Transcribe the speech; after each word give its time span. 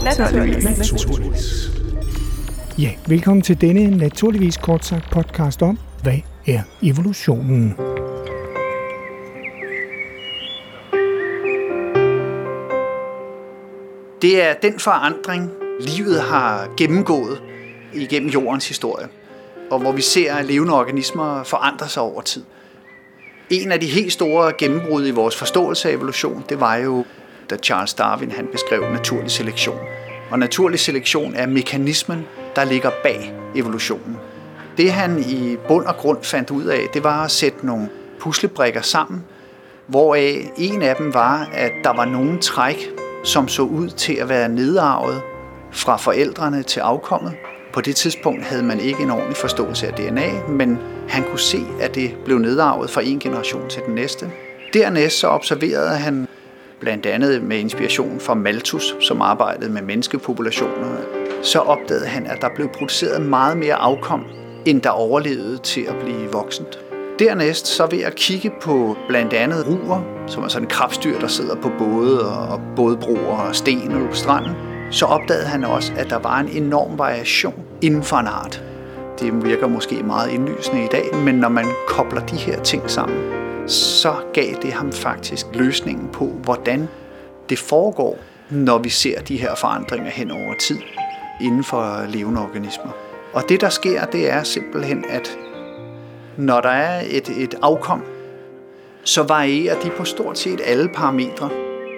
Naturligvis. 0.00 0.64
Naturligvis. 0.92 1.70
Ja, 2.78 2.90
velkommen 3.06 3.42
til 3.42 3.60
denne 3.60 3.96
naturligvis 3.96 4.56
kort 4.56 4.84
sagt 4.84 5.10
podcast 5.10 5.62
om, 5.62 5.78
hvad 6.02 6.18
er 6.46 6.60
evolutionen? 6.82 7.74
Det 14.22 14.42
er 14.42 14.54
den 14.62 14.78
forandring, 14.78 15.50
livet 15.80 16.20
har 16.20 16.68
gennemgået 16.76 17.42
igennem 17.94 18.30
jordens 18.30 18.68
historie, 18.68 19.06
og 19.70 19.80
hvor 19.80 19.92
vi 19.92 20.02
ser, 20.02 20.34
at 20.34 20.44
levende 20.44 20.74
organismer 20.74 21.42
forandrer 21.42 21.86
sig 21.86 22.02
over 22.02 22.22
tid. 22.22 22.42
En 23.50 23.72
af 23.72 23.80
de 23.80 23.86
helt 23.86 24.12
store 24.12 24.52
gennembrud 24.58 25.06
i 25.06 25.10
vores 25.10 25.36
forståelse 25.36 25.88
af 25.88 25.92
evolution, 25.92 26.44
det 26.48 26.60
var 26.60 26.76
jo, 26.76 27.04
da 27.50 27.56
Charles 27.56 27.94
Darwin 27.94 28.30
han 28.30 28.48
beskrev 28.52 28.92
naturlig 28.92 29.30
selektion. 29.30 29.78
Og 30.30 30.38
naturlig 30.38 30.80
selektion 30.80 31.34
er 31.34 31.46
mekanismen, 31.46 32.26
der 32.56 32.64
ligger 32.64 32.90
bag 33.02 33.34
evolutionen. 33.54 34.18
Det 34.76 34.92
han 34.92 35.18
i 35.18 35.56
bund 35.68 35.86
og 35.86 35.96
grund 35.96 36.18
fandt 36.22 36.50
ud 36.50 36.64
af, 36.64 36.86
det 36.94 37.04
var 37.04 37.24
at 37.24 37.30
sætte 37.30 37.66
nogle 37.66 37.88
puslebrikker 38.20 38.80
sammen, 38.80 39.24
hvoraf 39.86 40.50
en 40.56 40.82
af 40.82 40.96
dem 40.96 41.14
var, 41.14 41.48
at 41.52 41.72
der 41.84 41.90
var 41.90 42.04
nogle 42.04 42.38
træk, 42.38 42.88
som 43.24 43.48
så 43.48 43.62
ud 43.62 43.88
til 43.88 44.14
at 44.14 44.28
være 44.28 44.48
nedarvet 44.48 45.20
fra 45.70 45.96
forældrene 45.96 46.62
til 46.62 46.80
afkommet. 46.80 47.32
På 47.72 47.80
det 47.80 47.96
tidspunkt 47.96 48.44
havde 48.44 48.62
man 48.62 48.80
ikke 48.80 49.02
en 49.02 49.10
ordentlig 49.10 49.36
forståelse 49.36 49.86
af 49.86 49.92
DNA, 49.92 50.30
men 50.48 50.78
han 51.08 51.24
kunne 51.24 51.40
se, 51.40 51.66
at 51.80 51.94
det 51.94 52.14
blev 52.24 52.38
nedarvet 52.38 52.90
fra 52.90 53.02
en 53.02 53.18
generation 53.18 53.68
til 53.68 53.82
den 53.86 53.94
næste. 53.94 54.30
Dernæst 54.74 55.18
så 55.18 55.28
observerede 55.28 55.96
han 55.96 56.28
blandt 56.82 57.06
andet 57.06 57.42
med 57.42 57.58
inspiration 57.58 58.20
fra 58.20 58.34
Malthus, 58.34 58.96
som 59.00 59.22
arbejdede 59.22 59.70
med 59.70 59.82
menneskepopulationer, 59.82 60.96
så 61.42 61.58
opdagede 61.58 62.06
han, 62.06 62.26
at 62.26 62.40
der 62.40 62.48
blev 62.54 62.68
produceret 62.68 63.22
meget 63.22 63.56
mere 63.56 63.74
afkom, 63.74 64.24
end 64.66 64.82
der 64.82 64.90
overlevede 64.90 65.58
til 65.58 65.80
at 65.80 65.94
blive 66.04 66.32
voksent. 66.32 66.78
Dernæst 67.18 67.66
så 67.66 67.86
ved 67.90 68.00
at 68.00 68.14
kigge 68.14 68.52
på 68.62 68.96
blandt 69.08 69.32
andet 69.32 69.66
ruer, 69.66 70.00
som 70.26 70.42
er 70.42 70.48
sådan 70.48 70.64
en 70.66 70.70
krabstyr, 70.70 71.18
der 71.18 71.26
sidder 71.26 71.54
på 71.54 71.70
både 71.78 72.28
og 72.48 72.60
bådbroer 72.76 73.36
og 73.36 73.56
sten 73.56 73.92
og 73.92 74.08
på 74.08 74.14
stranden, 74.14 74.52
så 74.90 75.06
opdagede 75.06 75.46
han 75.46 75.64
også, 75.64 75.92
at 75.96 76.10
der 76.10 76.18
var 76.18 76.40
en 76.40 76.48
enorm 76.48 76.98
variation 76.98 77.54
inden 77.82 78.02
for 78.02 78.16
en 78.16 78.26
art. 78.26 78.62
Det 79.20 79.44
virker 79.44 79.66
måske 79.66 80.02
meget 80.02 80.30
indlysende 80.30 80.84
i 80.84 80.88
dag, 80.92 81.16
men 81.24 81.34
når 81.34 81.48
man 81.48 81.66
kobler 81.88 82.26
de 82.26 82.36
her 82.36 82.62
ting 82.62 82.90
sammen, 82.90 83.41
så 83.66 84.14
gav 84.32 84.54
det 84.62 84.72
ham 84.72 84.92
faktisk 84.92 85.46
løsningen 85.54 86.08
på, 86.12 86.24
hvordan 86.24 86.88
det 87.48 87.58
foregår, 87.58 88.18
når 88.50 88.78
vi 88.78 88.88
ser 88.88 89.20
de 89.20 89.36
her 89.36 89.54
forandringer 89.54 90.10
hen 90.10 90.30
over 90.30 90.54
tid 90.60 90.78
inden 91.40 91.64
for 91.64 92.06
levende 92.08 92.40
organismer. 92.40 92.90
Og 93.32 93.42
det, 93.48 93.60
der 93.60 93.68
sker, 93.68 94.04
det 94.04 94.30
er 94.30 94.42
simpelthen, 94.42 95.04
at 95.08 95.38
når 96.36 96.60
der 96.60 96.68
er 96.68 97.02
et, 97.10 97.28
et 97.28 97.54
afkom, 97.62 98.02
så 99.04 99.22
varierer 99.22 99.80
de 99.80 99.90
på 99.90 100.04
stort 100.04 100.38
set 100.38 100.60
alle 100.64 100.88
parametre. 100.88 101.50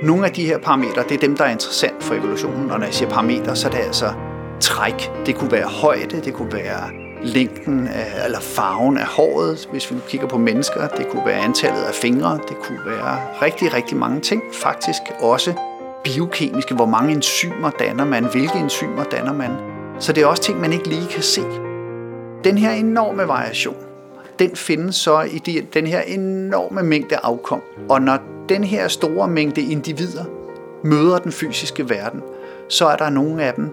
Nogle 0.03 0.27
af 0.27 0.33
de 0.33 0.47
her 0.47 0.59
parametre, 0.59 1.03
det 1.03 1.13
er 1.13 1.19
dem, 1.19 1.37
der 1.37 1.45
er 1.45 1.51
interessant 1.51 2.03
for 2.03 2.15
evolutionen. 2.15 2.71
Og 2.71 2.79
når 2.79 2.87
jeg 2.87 2.95
siger 2.95 3.11
parametre, 3.11 3.57
så 3.57 3.69
er 3.69 3.73
det 3.73 3.79
altså 3.79 4.13
træk. 4.61 5.11
Det 5.27 5.37
kunne 5.37 5.53
være 5.53 5.67
højde, 5.67 6.21
det 6.21 6.35
kunne 6.35 6.53
være 6.53 7.04
længden 7.25 7.89
af, 7.89 8.25
eller 8.25 8.41
farven 8.41 8.99
af 8.99 9.07
håret, 9.07 9.69
hvis 9.71 9.91
vi 9.91 9.95
nu 9.97 10.01
kigger 10.09 10.27
på 10.27 10.39
mennesker. 10.39 10.89
Det 10.89 11.09
kunne 11.09 11.27
være 11.27 11.39
antallet 11.39 11.83
af 11.83 11.95
fingre. 11.95 12.39
Det 12.49 12.57
kunne 12.63 12.81
være 12.87 13.19
rigtig, 13.43 13.75
rigtig 13.75 13.97
mange 13.97 14.21
ting. 14.21 14.43
Faktisk 14.53 15.03
også 15.21 15.53
biokemiske. 16.05 16.75
Hvor 16.75 16.87
mange 16.87 17.13
enzymer 17.13 17.71
danner 17.71 18.05
man? 18.05 18.25
Hvilke 18.25 18.59
enzymer 18.59 19.05
danner 19.05 19.33
man? 19.33 19.51
Så 19.99 20.13
det 20.13 20.23
er 20.23 20.27
også 20.27 20.43
ting, 20.43 20.61
man 20.61 20.73
ikke 20.73 20.89
lige 20.89 21.07
kan 21.07 21.23
se. 21.23 21.41
Den 22.45 22.59
her 22.59 22.71
enorme 22.71 23.29
variation, 23.29 23.77
den 24.39 24.57
findes 24.57 24.97
så 24.97 25.21
i 25.21 25.39
de, 25.39 25.67
den 25.75 25.87
her 25.87 26.01
enorme 26.01 26.83
mængde 26.83 27.17
afkom. 27.23 27.63
Og 27.89 28.03
når 28.03 28.19
den 28.49 28.65
her 28.65 28.89
store 28.89 29.29
mængde 29.29 29.61
individer 29.61 30.25
møder 30.85 31.19
den 31.19 31.33
fysiske 31.33 31.91
verden, 31.91 32.23
så 32.69 32.87
er 32.87 32.97
der 32.97 33.11
nogle 33.11 33.43
af 33.43 33.55
dem, 33.55 33.71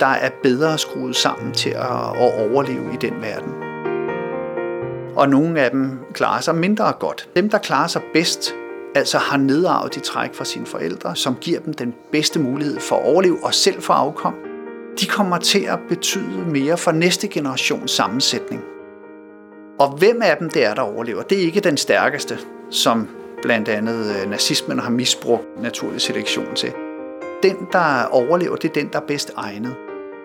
der 0.00 0.06
er 0.06 0.30
bedre 0.42 0.78
skruet 0.78 1.16
sammen 1.16 1.52
til 1.52 1.70
at, 1.70 1.90
overleve 2.50 2.94
i 2.94 2.96
den 2.96 3.14
verden. 3.22 3.52
Og 5.16 5.28
nogle 5.28 5.60
af 5.60 5.70
dem 5.70 5.98
klarer 6.14 6.40
sig 6.40 6.54
mindre 6.54 6.92
godt. 6.98 7.28
Dem, 7.36 7.50
der 7.50 7.58
klarer 7.58 7.86
sig 7.86 8.02
bedst, 8.12 8.54
altså 8.94 9.18
har 9.18 9.36
nedarvet 9.36 9.94
de 9.94 10.00
træk 10.00 10.34
fra 10.34 10.44
sine 10.44 10.66
forældre, 10.66 11.16
som 11.16 11.36
giver 11.40 11.60
dem 11.60 11.74
den 11.74 11.94
bedste 12.12 12.38
mulighed 12.38 12.80
for 12.80 12.96
at 12.96 13.06
overleve 13.06 13.38
og 13.44 13.54
selv 13.54 13.82
for 13.82 13.94
afkom, 13.94 14.34
de 15.00 15.06
kommer 15.06 15.38
til 15.38 15.64
at 15.64 15.78
betyde 15.88 16.44
mere 16.46 16.76
for 16.76 16.92
næste 16.92 17.28
generations 17.28 17.90
sammensætning. 17.90 18.62
Og 19.78 19.88
hvem 19.88 20.22
af 20.22 20.36
dem 20.36 20.50
det 20.50 20.64
er, 20.64 20.74
der 20.74 20.82
overlever, 20.82 21.22
det 21.22 21.38
er 21.38 21.42
ikke 21.42 21.60
den 21.60 21.76
stærkeste, 21.76 22.38
som 22.70 23.08
blandt 23.42 23.68
andet 23.68 24.14
øh, 24.22 24.30
nazismen 24.30 24.78
har 24.78 24.90
misbrugt 24.90 25.62
naturlig 25.62 26.00
selektion 26.00 26.54
til. 26.54 26.72
Den, 27.42 27.56
der 27.72 28.04
overlever, 28.04 28.56
det 28.56 28.68
er 28.68 28.72
den, 28.72 28.88
der 28.92 29.00
er 29.00 29.06
bedst 29.06 29.32
egnet. 29.36 29.74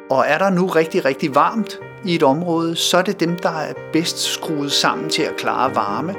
Og 0.10 0.26
er 0.28 0.38
der 0.38 0.50
nu 0.50 0.66
rigtig, 0.66 1.06
rigtig 1.06 1.36
varmt 1.36 1.80
i 2.06 2.16
et 2.16 2.24
område, 2.24 2.76
så 2.76 2.98
er 2.98 3.02
det 3.02 3.20
dem, 3.20 3.36
der 3.36 3.50
er 3.50 3.74
bedst 3.94 4.20
skruet 4.20 4.72
sammen 4.72 5.10
til 5.10 5.22
at 5.22 5.36
klare 5.38 5.76
varme. 5.76 6.16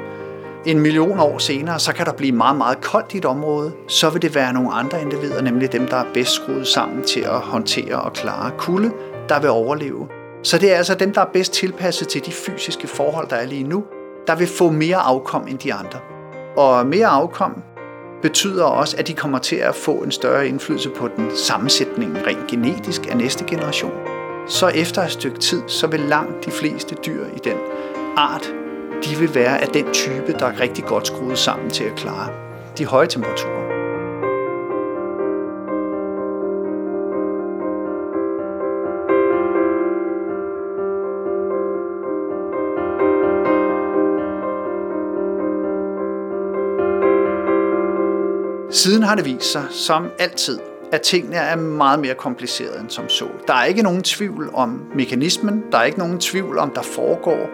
En 0.65 0.79
million 0.79 1.19
år 1.19 1.37
senere, 1.37 1.79
så 1.79 1.93
kan 1.93 2.05
der 2.05 2.13
blive 2.13 2.31
meget, 2.31 2.57
meget 2.57 2.81
koldt 2.81 3.13
i 3.13 3.17
et 3.17 3.25
område. 3.25 3.73
Så 3.87 4.09
vil 4.09 4.21
det 4.21 4.35
være 4.35 4.53
nogle 4.53 4.73
andre 4.73 5.01
individer, 5.01 5.41
nemlig 5.41 5.71
dem, 5.71 5.87
der 5.87 5.97
er 5.97 6.05
bedst 6.13 6.31
skruet 6.31 6.67
sammen 6.67 7.03
til 7.03 7.19
at 7.19 7.39
håndtere 7.39 8.01
og 8.01 8.13
klare 8.13 8.51
kulde, 8.57 8.91
der 9.29 9.39
vil 9.39 9.49
overleve. 9.49 10.07
Så 10.43 10.57
det 10.57 10.71
er 10.73 10.77
altså 10.77 10.95
dem, 10.95 11.13
der 11.13 11.21
er 11.21 11.29
bedst 11.33 11.53
tilpasset 11.53 12.07
til 12.07 12.25
de 12.25 12.31
fysiske 12.31 12.87
forhold, 12.87 13.29
der 13.29 13.35
er 13.35 13.45
lige 13.45 13.63
nu, 13.63 13.83
der 14.27 14.35
vil 14.35 14.47
få 14.47 14.69
mere 14.69 14.97
afkom 14.97 15.47
end 15.47 15.59
de 15.59 15.73
andre. 15.73 15.99
Og 16.57 16.87
mere 16.87 17.07
afkom 17.07 17.63
betyder 18.21 18.63
også, 18.63 18.97
at 18.97 19.07
de 19.07 19.13
kommer 19.13 19.39
til 19.39 19.55
at 19.55 19.75
få 19.75 19.91
en 19.91 20.11
større 20.11 20.47
indflydelse 20.47 20.89
på 20.89 21.07
den 21.07 21.31
sammensætning 21.35 22.17
rent 22.27 22.47
genetisk 22.47 23.07
af 23.11 23.17
næste 23.17 23.45
generation. 23.45 23.93
Så 24.47 24.67
efter 24.67 25.01
et 25.01 25.11
stykke 25.11 25.39
tid, 25.39 25.61
så 25.67 25.87
vil 25.87 25.99
langt 25.99 26.45
de 26.45 26.51
fleste 26.51 26.95
dyr 27.05 27.25
i 27.25 27.39
den 27.43 27.57
art, 28.17 28.53
de 29.05 29.15
vil 29.15 29.35
være 29.35 29.61
af 29.61 29.67
den 29.67 29.93
type, 29.93 30.35
der 30.39 30.45
er 30.45 30.59
rigtig 30.59 30.85
godt 30.85 31.07
skruet 31.07 31.37
sammen 31.37 31.69
til 31.69 31.83
at 31.83 31.95
klare 31.95 32.29
de 32.77 32.85
høje 32.85 33.07
temperaturer. 33.07 33.66
Siden 48.77 49.03
har 49.03 49.15
det 49.15 49.25
vist 49.25 49.51
sig, 49.51 49.63
som 49.69 50.05
altid, 50.19 50.59
at 50.91 51.01
tingene 51.01 51.35
er 51.35 51.55
meget 51.55 51.99
mere 51.99 52.15
komplicerede 52.15 52.79
end 52.79 52.89
som 52.89 53.09
så. 53.09 53.25
Der 53.47 53.53
er 53.53 53.65
ikke 53.65 53.81
nogen 53.81 54.03
tvivl 54.03 54.49
om 54.53 54.81
mekanismen, 54.95 55.63
der 55.71 55.77
er 55.77 55.83
ikke 55.83 55.99
nogen 55.99 56.19
tvivl 56.19 56.57
om, 56.57 56.69
der 56.69 56.81
foregår 56.81 57.49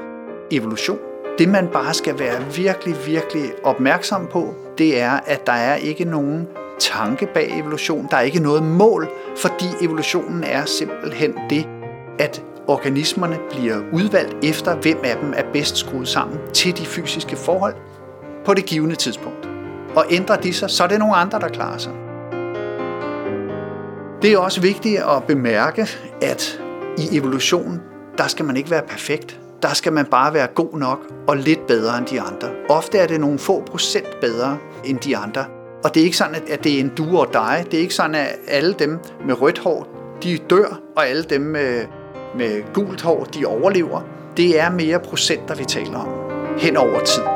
evolution. 0.51 0.97
Det 1.37 1.49
man 1.49 1.67
bare 1.67 1.93
skal 1.93 2.19
være 2.19 2.53
virkelig, 2.55 2.95
virkelig 3.05 3.51
opmærksom 3.63 4.27
på, 4.31 4.53
det 4.77 4.99
er, 4.99 5.11
at 5.11 5.47
der 5.47 5.53
er 5.53 5.75
ikke 5.75 6.05
nogen 6.05 6.47
tanke 6.79 7.27
bag 7.33 7.59
evolution. 7.59 8.07
Der 8.11 8.17
er 8.17 8.21
ikke 8.21 8.39
noget 8.39 8.63
mål, 8.63 9.09
fordi 9.37 9.65
evolutionen 9.81 10.43
er 10.43 10.65
simpelthen 10.65 11.33
det, 11.49 11.67
at 12.19 12.43
organismerne 12.67 13.37
bliver 13.49 13.77
udvalgt 13.93 14.35
efter, 14.43 14.75
hvem 14.75 14.97
af 15.03 15.17
dem 15.21 15.33
er 15.35 15.43
bedst 15.53 15.77
skruet 15.77 16.07
sammen 16.07 16.39
til 16.53 16.77
de 16.77 16.85
fysiske 16.85 17.35
forhold 17.35 17.75
på 18.45 18.53
det 18.53 18.65
givende 18.65 18.95
tidspunkt 18.95 19.52
og 19.95 20.05
ændrer 20.09 20.35
de 20.35 20.53
sig, 20.53 20.69
så 20.69 20.83
er 20.83 20.87
det 20.87 20.99
nogle 20.99 21.15
andre, 21.15 21.39
der 21.39 21.47
klarer 21.47 21.77
sig. 21.77 21.91
Det 24.21 24.33
er 24.33 24.37
også 24.37 24.61
vigtigt 24.61 24.99
at 24.99 25.23
bemærke, 25.27 25.87
at 26.21 26.61
i 26.97 27.17
evolution, 27.17 27.81
der 28.17 28.27
skal 28.27 28.45
man 28.45 28.57
ikke 28.57 28.71
være 28.71 28.81
perfekt. 28.87 29.39
Der 29.61 29.73
skal 29.73 29.93
man 29.93 30.05
bare 30.05 30.33
være 30.33 30.47
god 30.47 30.77
nok 30.77 30.99
og 31.27 31.37
lidt 31.37 31.67
bedre 31.67 31.97
end 31.97 32.05
de 32.05 32.21
andre. 32.21 32.49
Ofte 32.69 32.97
er 32.97 33.07
det 33.07 33.19
nogle 33.19 33.39
få 33.39 33.61
procent 33.61 34.19
bedre 34.21 34.57
end 34.85 34.99
de 34.99 35.17
andre. 35.17 35.45
Og 35.83 35.93
det 35.93 35.99
er 35.99 36.05
ikke 36.05 36.17
sådan, 36.17 36.35
at 36.49 36.63
det 36.63 36.75
er 36.75 36.79
en 36.79 36.91
du 36.97 37.17
og 37.17 37.27
dig. 37.33 37.65
Det 37.71 37.77
er 37.77 37.81
ikke 37.81 37.95
sådan, 37.95 38.15
at 38.15 38.35
alle 38.47 38.73
dem 38.73 38.99
med 39.27 39.41
rødt 39.41 39.59
hår, 39.59 39.87
de 40.23 40.37
dør, 40.37 40.79
og 40.95 41.07
alle 41.07 41.23
dem 41.23 41.41
med, 41.41 41.85
med 42.37 42.73
gult 42.73 43.01
hår, 43.01 43.23
de 43.23 43.45
overlever. 43.45 44.01
Det 44.37 44.59
er 44.59 44.69
mere 44.69 44.99
procenter, 44.99 45.55
vi 45.55 45.65
taler 45.65 45.97
om 45.97 46.07
hen 46.57 46.77
over 46.77 46.99
tid. 46.99 47.32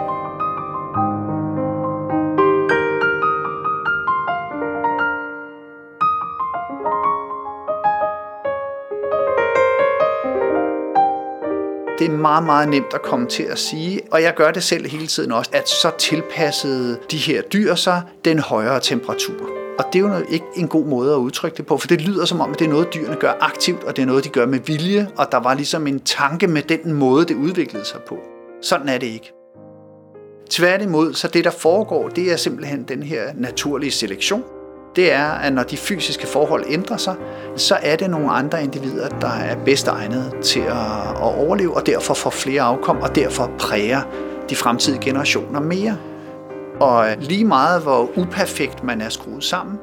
Det 12.00 12.08
er 12.08 12.12
meget, 12.12 12.44
meget 12.44 12.70
nemt 12.70 12.94
at 12.94 13.02
komme 13.02 13.28
til 13.28 13.44
at 13.44 13.60
sige, 13.60 14.02
og 14.12 14.22
jeg 14.22 14.34
gør 14.36 14.52
det 14.52 14.64
selv 14.64 14.88
hele 14.88 15.08
tiden 15.08 15.32
også, 15.32 15.52
at 15.54 15.70
så 15.70 15.92
tilpassede 15.98 17.00
de 17.12 17.18
her 17.18 17.42
dyr 17.42 17.76
sig 17.76 18.02
den 18.26 18.40
højere 18.40 18.80
temperatur. 18.80 19.50
Og 19.80 19.86
det 19.94 20.00
er 20.00 20.04
jo 20.04 20.26
ikke 20.30 20.46
en 20.56 20.68
god 20.68 20.86
måde 20.86 21.14
at 21.14 21.18
udtrykke 21.18 21.58
det 21.58 21.66
på, 21.66 21.78
for 21.78 21.88
det 21.88 22.02
lyder 22.02 22.26
som 22.26 22.42
om, 22.42 22.52
at 22.52 22.60
det 22.60 22.66
er 22.66 22.70
noget, 22.70 22.94
dyrene 22.94 23.16
gør 23.16 23.34
aktivt, 23.40 23.84
og 23.84 23.96
det 23.96 24.02
er 24.02 24.06
noget, 24.06 24.24
de 24.24 24.30
gør 24.30 24.46
med 24.46 24.60
vilje, 24.60 25.08
og 25.18 25.32
der 25.32 25.38
var 25.38 25.54
ligesom 25.54 25.88
en 25.88 26.00
tanke 26.00 26.48
med 26.48 26.62
den 26.62 26.94
måde, 26.94 27.26
det 27.26 27.36
udviklede 27.36 27.86
sig 27.86 28.00
på. 28.08 28.18
Sådan 28.62 28.90
er 28.90 28.98
det 28.98 29.08
ikke. 29.08 29.34
Tværtimod, 30.50 31.14
så 31.14 31.28
det 31.28 31.44
der 31.44 31.52
foregår, 31.52 32.10
det 32.10 32.32
er 32.32 32.36
simpelthen 32.36 32.84
den 32.84 33.04
her 33.04 33.34
naturlige 33.36 33.92
selektion. 33.92 34.44
Det 34.98 35.14
er, 35.14 35.32
at 35.32 35.54
når 35.54 35.64
de 35.64 35.78
fysiske 35.78 36.28
forhold 36.28 36.64
ændrer 36.68 36.98
sig, 36.98 37.16
så 37.56 37.78
er 37.82 37.96
det 37.96 38.10
nogle 38.10 38.32
andre 38.32 38.64
individer, 38.64 39.10
der 39.10 39.28
er 39.28 39.56
bedst 39.66 39.88
egnet 39.88 40.34
til 40.44 40.60
at 40.60 41.22
overleve, 41.22 41.76
og 41.76 41.86
derfor 41.86 42.14
får 42.14 42.30
flere 42.30 42.62
afkom, 42.62 42.98
og 42.98 43.16
derfor 43.16 43.52
præger 43.60 44.02
de 44.50 44.56
fremtidige 44.56 45.02
generationer 45.02 45.60
mere. 45.60 45.98
Og 46.80 47.06
lige 47.20 47.46
meget 47.46 47.82
hvor 47.82 48.10
uperfekt 48.16 48.84
man 48.84 49.02
er 49.02 49.10
skruet 49.10 49.44
sammen, 49.44 49.80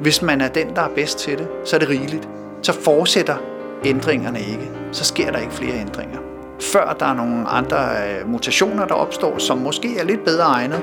hvis 0.00 0.22
man 0.22 0.40
er 0.40 0.48
den, 0.48 0.76
der 0.76 0.82
er 0.82 0.90
bedst 0.94 1.18
til 1.18 1.38
det, 1.38 1.48
så 1.64 1.76
er 1.76 1.80
det 1.80 1.88
rigeligt. 1.88 2.28
Så 2.62 2.72
fortsætter 2.72 3.36
ændringerne 3.84 4.40
ikke. 4.40 4.70
Så 4.92 5.04
sker 5.04 5.30
der 5.30 5.38
ikke 5.38 5.52
flere 5.52 5.80
ændringer. 5.80 6.18
Før 6.60 6.96
der 7.00 7.06
er 7.06 7.14
nogle 7.14 7.48
andre 7.48 7.76
øh, 7.76 8.28
mutationer, 8.28 8.86
der 8.86 8.94
opstår, 8.94 9.38
som 9.38 9.58
måske 9.58 9.98
er 9.98 10.04
lidt 10.04 10.24
bedre 10.24 10.44
egnet, 10.44 10.82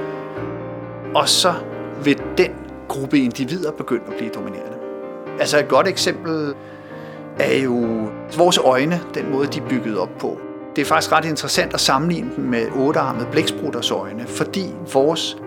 og 1.16 1.30
så 1.30 1.54
vil 2.04 2.22
den 2.38 2.63
gruppe 2.88 3.18
individer 3.18 3.72
begyndt 3.72 4.04
at 4.08 4.14
blive 4.18 4.30
dominerende. 4.30 4.78
Altså 5.40 5.60
et 5.60 5.68
godt 5.68 5.88
eksempel 5.88 6.54
er 7.40 7.58
jo 7.58 8.08
vores 8.38 8.58
øjne, 8.58 9.02
den 9.14 9.32
måde 9.32 9.48
de 9.48 9.60
er 9.60 9.68
bygget 9.70 9.98
op 9.98 10.10
på. 10.20 10.38
Det 10.76 10.82
er 10.82 10.86
faktisk 10.86 11.12
ret 11.12 11.26
interessant 11.26 11.74
at 11.74 11.80
sammenligne 11.80 12.32
dem 12.36 12.44
med 12.46 12.68
ottearmede 12.76 13.28
blæksprutters 13.32 13.92
øjne, 13.92 14.28
fordi 14.28 14.74
vores 14.94 15.38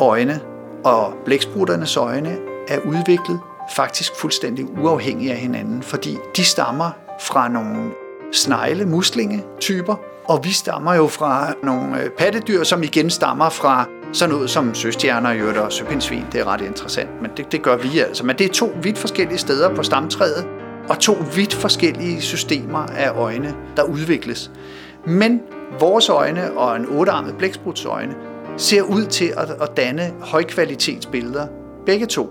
øjne 0.00 0.40
og 0.84 1.12
blæksprutternes 1.24 1.96
øjne 1.96 2.38
er 2.68 2.78
udviklet 2.78 3.40
faktisk 3.76 4.12
fuldstændig 4.16 4.78
uafhængige 4.78 5.32
af 5.32 5.38
hinanden, 5.38 5.82
fordi 5.82 6.18
de 6.36 6.44
stammer 6.44 6.90
fra 7.20 7.48
nogle 7.48 7.90
snegle, 8.32 8.86
muslinge-typer, 8.86 9.94
og 10.24 10.44
vi 10.44 10.52
stammer 10.52 10.94
jo 10.94 11.06
fra 11.06 11.52
nogle 11.62 12.02
øh, 12.02 12.10
pattedyr, 12.10 12.64
som 12.64 12.82
igen 12.82 13.10
stammer 13.10 13.48
fra 13.48 13.88
sådan 14.12 14.34
noget 14.34 14.50
som 14.50 14.74
søstjerner, 14.74 15.30
jørter 15.30 15.60
og 15.60 15.72
søpindsvin. 15.72 16.24
Det 16.32 16.40
er 16.40 16.44
ret 16.44 16.60
interessant, 16.60 17.22
men 17.22 17.30
det, 17.36 17.52
det 17.52 17.62
gør 17.62 17.76
vi 17.76 17.98
altså. 17.98 18.26
Men 18.26 18.38
det 18.38 18.46
er 18.46 18.52
to 18.52 18.72
vidt 18.82 18.98
forskellige 18.98 19.38
steder 19.38 19.74
på 19.74 19.82
stamtræet, 19.82 20.46
og 20.88 20.98
to 20.98 21.16
vidt 21.34 21.54
forskellige 21.54 22.20
systemer 22.20 22.78
af 22.78 23.10
øjne, 23.10 23.54
der 23.76 23.82
udvikles. 23.82 24.50
Men 25.06 25.40
vores 25.80 26.08
øjne 26.08 26.52
og 26.52 26.76
en 26.76 26.86
ottearmet 26.88 27.34
blækspruts 27.38 27.84
øjne 27.84 28.14
ser 28.56 28.82
ud 28.82 29.04
til 29.04 29.32
at, 29.36 29.50
at 29.62 29.76
danne 29.76 30.12
højkvalitetsbilleder, 30.20 31.46
begge 31.86 32.06
to. 32.06 32.30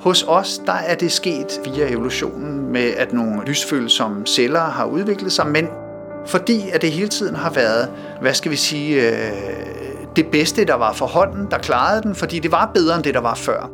Hos 0.00 0.24
os 0.28 0.60
der 0.66 0.72
er 0.72 0.94
det 0.94 1.12
sket 1.12 1.60
via 1.64 1.92
evolutionen 1.92 2.72
med, 2.72 2.92
at 2.96 3.12
nogle 3.12 3.44
lysfølsomme 3.46 4.26
celler 4.26 4.60
har 4.60 4.84
udviklet 4.84 5.32
sig, 5.32 5.46
men 5.46 5.68
fordi 6.26 6.70
at 6.72 6.82
det 6.82 6.92
hele 6.92 7.08
tiden 7.08 7.34
har 7.34 7.50
været, 7.50 7.88
hvad 8.20 8.34
skal 8.34 8.50
vi 8.50 8.56
sige, 8.56 9.08
øh, 9.08 9.67
det 10.16 10.26
bedste, 10.26 10.64
der 10.64 10.74
var 10.74 10.92
for 10.92 11.06
hånden, 11.06 11.46
der 11.50 11.58
klarede 11.58 12.02
den, 12.02 12.14
fordi 12.14 12.38
det 12.38 12.52
var 12.52 12.70
bedre 12.74 12.96
end 12.96 13.04
det, 13.04 13.14
der 13.14 13.20
var 13.20 13.34
før. 13.34 13.70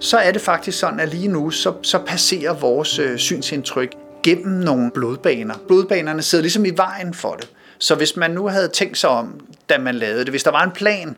Så 0.00 0.16
er 0.16 0.30
det 0.30 0.40
faktisk 0.40 0.78
sådan, 0.78 1.00
at 1.00 1.08
lige 1.08 1.28
nu, 1.28 1.50
så, 1.50 1.72
så 1.82 1.98
passerer 2.06 2.54
vores 2.54 2.98
øh, 2.98 3.18
synsindtryk 3.18 3.90
gennem 4.22 4.52
nogle 4.52 4.90
blodbaner. 4.90 5.54
Blodbanerne 5.66 6.22
sidder 6.22 6.42
ligesom 6.42 6.64
i 6.64 6.70
vejen 6.70 7.14
for 7.14 7.32
det. 7.32 7.48
Så 7.78 7.94
hvis 7.94 8.16
man 8.16 8.30
nu 8.30 8.48
havde 8.48 8.68
tænkt 8.68 8.98
sig 8.98 9.10
om, 9.10 9.40
da 9.68 9.78
man 9.78 9.94
lavede 9.94 10.20
det, 10.20 10.28
hvis 10.28 10.42
der 10.42 10.50
var 10.50 10.64
en 10.64 10.70
plan, 10.70 11.16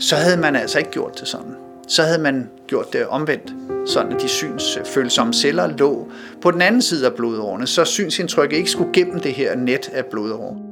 så 0.00 0.16
havde 0.16 0.36
man 0.36 0.56
altså 0.56 0.78
ikke 0.78 0.90
gjort 0.90 1.20
det 1.20 1.28
sådan. 1.28 1.54
Så 1.88 2.02
havde 2.02 2.22
man 2.22 2.48
gjort 2.66 2.92
det 2.92 3.06
omvendt, 3.06 3.54
sådan 3.90 4.12
at 4.12 4.22
de 4.22 4.28
synsfølsomme 4.28 5.34
celler 5.34 5.66
lå 5.66 6.08
på 6.42 6.50
den 6.50 6.62
anden 6.62 6.82
side 6.82 7.06
af 7.06 7.14
blodårene, 7.14 7.66
så 7.66 7.84
synsindtrykket 7.84 8.56
ikke 8.56 8.70
skulle 8.70 8.92
gennem 8.92 9.20
det 9.20 9.32
her 9.32 9.56
net 9.56 9.90
af 9.92 10.04
blodår. 10.04 10.69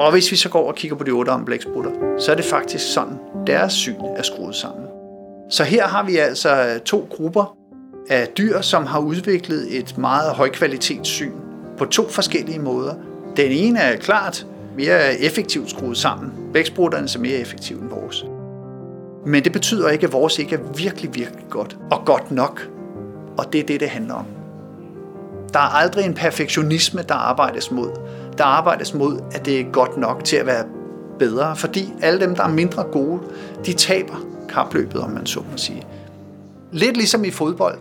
Og 0.00 0.12
hvis 0.12 0.30
vi 0.30 0.36
så 0.36 0.48
går 0.48 0.68
og 0.68 0.74
kigger 0.74 0.96
på 0.96 1.04
de 1.04 1.10
otte 1.10 1.32
blæksprutter, 1.46 1.90
så 2.18 2.32
er 2.32 2.36
det 2.36 2.44
faktisk 2.44 2.92
sådan, 2.92 3.18
deres 3.46 3.72
syn 3.72 3.94
er 4.16 4.22
skruet 4.22 4.54
sammen. 4.54 4.86
Så 5.50 5.64
her 5.64 5.86
har 5.86 6.04
vi 6.04 6.16
altså 6.16 6.66
øh, 6.66 6.80
to 6.80 7.08
grupper 7.10 7.56
af 8.08 8.28
dyr, 8.28 8.60
som 8.60 8.86
har 8.86 9.00
udviklet 9.00 9.78
et 9.78 9.98
meget 9.98 10.32
højkvalitetssyn 10.32 11.32
på 11.78 11.84
to 11.84 12.08
forskellige 12.08 12.58
måder. 12.58 12.94
Den 13.36 13.52
ene 13.52 13.78
er 13.78 13.96
klart 13.96 14.46
mere 14.76 15.20
effektivt 15.20 15.70
skruet 15.70 15.96
sammen. 15.96 16.32
Blæksprutterne 16.52 17.08
er 17.14 17.18
mere 17.18 17.38
effektive 17.38 17.80
end 17.80 17.88
vores. 17.88 18.24
Men 19.26 19.44
det 19.44 19.52
betyder 19.52 19.88
ikke, 19.88 20.06
at 20.06 20.12
vores 20.12 20.38
ikke 20.38 20.54
er 20.54 20.72
virkelig, 20.76 21.14
virkelig 21.14 21.44
godt 21.50 21.76
og 21.90 22.04
godt 22.04 22.30
nok. 22.30 22.68
Og 23.38 23.52
det 23.52 23.60
er 23.60 23.64
det, 23.64 23.80
det 23.80 23.88
handler 23.88 24.14
om. 24.14 24.26
Der 25.52 25.58
er 25.58 25.74
aldrig 25.74 26.04
en 26.04 26.14
perfektionisme, 26.14 27.02
der 27.08 27.14
arbejdes 27.14 27.70
mod. 27.70 27.90
Der 28.40 28.46
arbejdes 28.46 28.94
mod, 28.94 29.20
at 29.32 29.46
det 29.46 29.60
er 29.60 29.64
godt 29.72 29.96
nok 29.96 30.24
til 30.24 30.36
at 30.36 30.46
være 30.46 30.64
bedre, 31.18 31.56
fordi 31.56 31.92
alle 32.02 32.20
dem, 32.20 32.34
der 32.34 32.42
er 32.42 32.48
mindre 32.48 32.82
gode, 32.82 33.20
de 33.66 33.72
taber 33.72 34.14
kapløbet, 34.48 35.00
om 35.00 35.10
man 35.10 35.26
så 35.26 35.40
må 35.40 35.56
sige. 35.56 35.82
Lidt 36.72 36.96
ligesom 36.96 37.24
i 37.24 37.30
fodbold. 37.30 37.78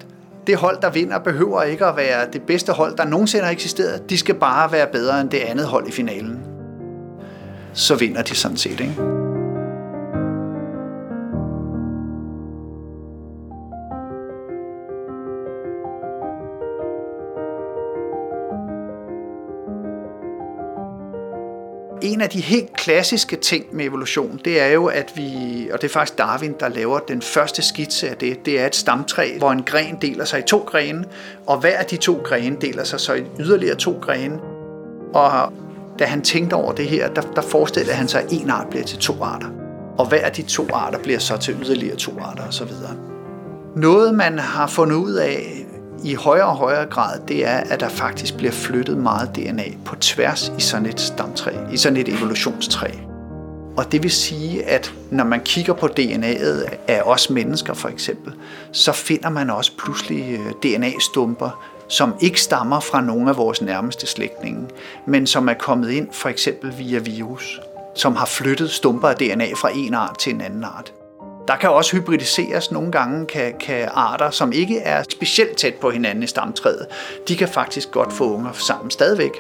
Det 0.48 0.58
hold, 0.58 0.82
der 0.82 0.90
vinder, 0.90 1.20
behøver 1.20 1.64
ikke 1.64 1.86
at 1.86 1.98
være 1.98 2.28
det 2.34 2.42
bedste 2.42 2.72
hold, 2.72 2.98
der 2.98 3.06
nogensinde 3.06 3.46
har 3.46 3.52
eksisteret. 3.52 4.10
De 4.10 4.18
skal 4.18 4.36
bare 4.36 4.72
være 4.72 4.88
bedre 4.92 5.22
end 5.22 5.30
det 5.30 5.38
andet 5.38 5.66
hold 5.66 5.88
i 5.88 5.92
finalen. 5.92 6.40
Så 7.74 7.96
vinder 7.96 8.22
de 8.22 8.36
sådan 8.36 8.58
set, 8.58 8.80
ikke? 8.80 9.19
En 22.20 22.24
af 22.24 22.30
de 22.30 22.42
helt 22.42 22.76
klassiske 22.76 23.36
ting 23.36 23.66
med 23.72 23.86
evolution, 23.86 24.40
det 24.46 24.62
er 24.62 24.68
jo, 24.68 24.86
at 24.86 25.12
vi, 25.16 25.70
og 25.74 25.82
det 25.82 25.88
er 25.88 25.94
faktisk 25.94 26.18
Darwin, 26.18 26.56
der 26.60 26.70
laver 26.70 27.00
den 27.00 27.22
første 27.22 27.62
skitse 27.62 28.10
af 28.10 28.18
det, 28.18 28.46
det 28.46 28.60
er 28.60 28.66
et 28.66 28.76
stamtræ, 28.76 29.38
hvor 29.38 29.52
en 29.52 29.64
gren 29.64 29.98
deler 30.02 30.26
sig 30.26 30.40
i 30.40 30.42
to 30.42 30.58
grene, 30.58 31.06
og 31.48 31.58
hver 31.58 31.78
af 31.78 31.86
de 31.86 31.98
to 31.98 32.22
grene 32.24 32.58
deler 32.62 32.84
sig 32.84 33.00
så 33.00 33.14
i 33.14 33.24
yderligere 33.40 33.76
to 33.76 34.00
grene. 34.02 34.40
Og 35.14 35.54
da 36.00 36.06
han 36.06 36.22
tænkte 36.22 36.54
over 36.54 36.74
det 36.74 36.86
her, 36.86 37.14
der, 37.14 37.22
der 37.22 37.42
forestillede 37.42 37.96
han 37.96 38.08
sig, 38.08 38.24
at 38.24 38.32
en 38.32 38.50
art 38.50 38.68
bliver 38.70 38.86
til 38.86 38.98
to 38.98 39.24
arter. 39.24 39.48
Og 39.98 40.08
hver 40.08 40.26
af 40.26 40.32
de 40.32 40.42
to 40.42 40.68
arter 40.74 41.00
bliver 41.00 41.20
så 41.20 41.38
til 41.38 41.56
yderligere 41.64 41.96
to 41.96 42.12
arter 42.22 42.48
osv. 42.48 42.72
Noget, 43.76 44.16
man 44.16 44.40
har 44.40 44.68
fundet 44.68 44.96
ud 44.96 45.14
af 45.14 45.66
i 46.04 46.14
højere 46.14 46.46
og 46.46 46.56
højere 46.56 46.86
grad, 46.86 47.20
det 47.28 47.48
er, 47.48 47.58
at 47.58 47.80
der 47.80 47.90
faktisk 47.90 48.38
bliver 48.38 48.52
flyttet 48.52 48.98
meget 48.98 49.36
DNA 49.36 49.66
på 49.86 49.96
tværs 49.96 50.52
i 50.58 50.62
sådan 50.62 50.86
et 50.86 51.00
stamtræ, 51.00 51.52
i 51.72 51.78
sådan 51.78 51.98
et 51.98 52.10
evolutionstræ. 52.10 52.88
Og 53.78 53.92
det 53.92 54.04
vil 54.04 54.12
sige, 54.12 54.66
at 54.66 54.94
når 55.12 55.24
man 55.24 55.40
kigger 55.40 55.74
på 55.74 55.86
DNA'et 55.86 56.76
af 56.88 57.02
os 57.06 57.30
mennesker 57.30 57.74
for 57.74 57.90
eksempel, 57.90 58.34
så 58.72 58.92
finder 58.92 59.30
man 59.30 59.50
også 59.50 59.72
pludselig 59.78 60.40
øh, 60.40 60.52
DNA-stumper, 60.64 61.66
som 61.88 62.14
ikke 62.22 62.42
stammer 62.42 62.80
fra 62.80 63.02
nogle 63.02 63.30
af 63.30 63.38
vores 63.38 63.62
nærmeste 63.62 64.08
slægtninge, 64.08 64.68
men 65.08 65.28
som 65.28 65.50
er 65.50 65.54
kommet 65.54 65.92
ind 65.92 66.08
for 66.12 66.30
eksempel 66.30 66.74
via 66.78 67.00
virus, 67.00 67.60
som 67.96 68.16
har 68.16 68.26
flyttet 68.26 68.72
stumper 68.72 69.08
af 69.08 69.16
DNA 69.16 69.54
fra 69.56 69.70
en 69.76 69.94
art 69.94 70.18
til 70.20 70.34
en 70.34 70.42
anden 70.42 70.64
art. 70.64 70.94
Der 71.50 71.56
kan 71.56 71.70
også 71.70 71.96
hybridiseres 71.98 72.72
nogle 72.72 72.92
gange, 72.92 73.26
kan, 73.26 73.54
kan 73.60 73.90
arter, 73.94 74.30
som 74.30 74.52
ikke 74.52 74.80
er 74.80 75.04
specielt 75.04 75.58
tæt 75.58 75.74
på 75.74 75.90
hinanden 75.90 76.24
i 76.24 76.28
stamtræet, 76.28 76.88
de 77.28 77.36
kan 77.36 77.48
faktisk 77.48 77.92
godt 77.92 78.14
få 78.14 78.34
unger 78.34 78.52
sammen 78.54 78.92
stadigvæk 78.92 79.32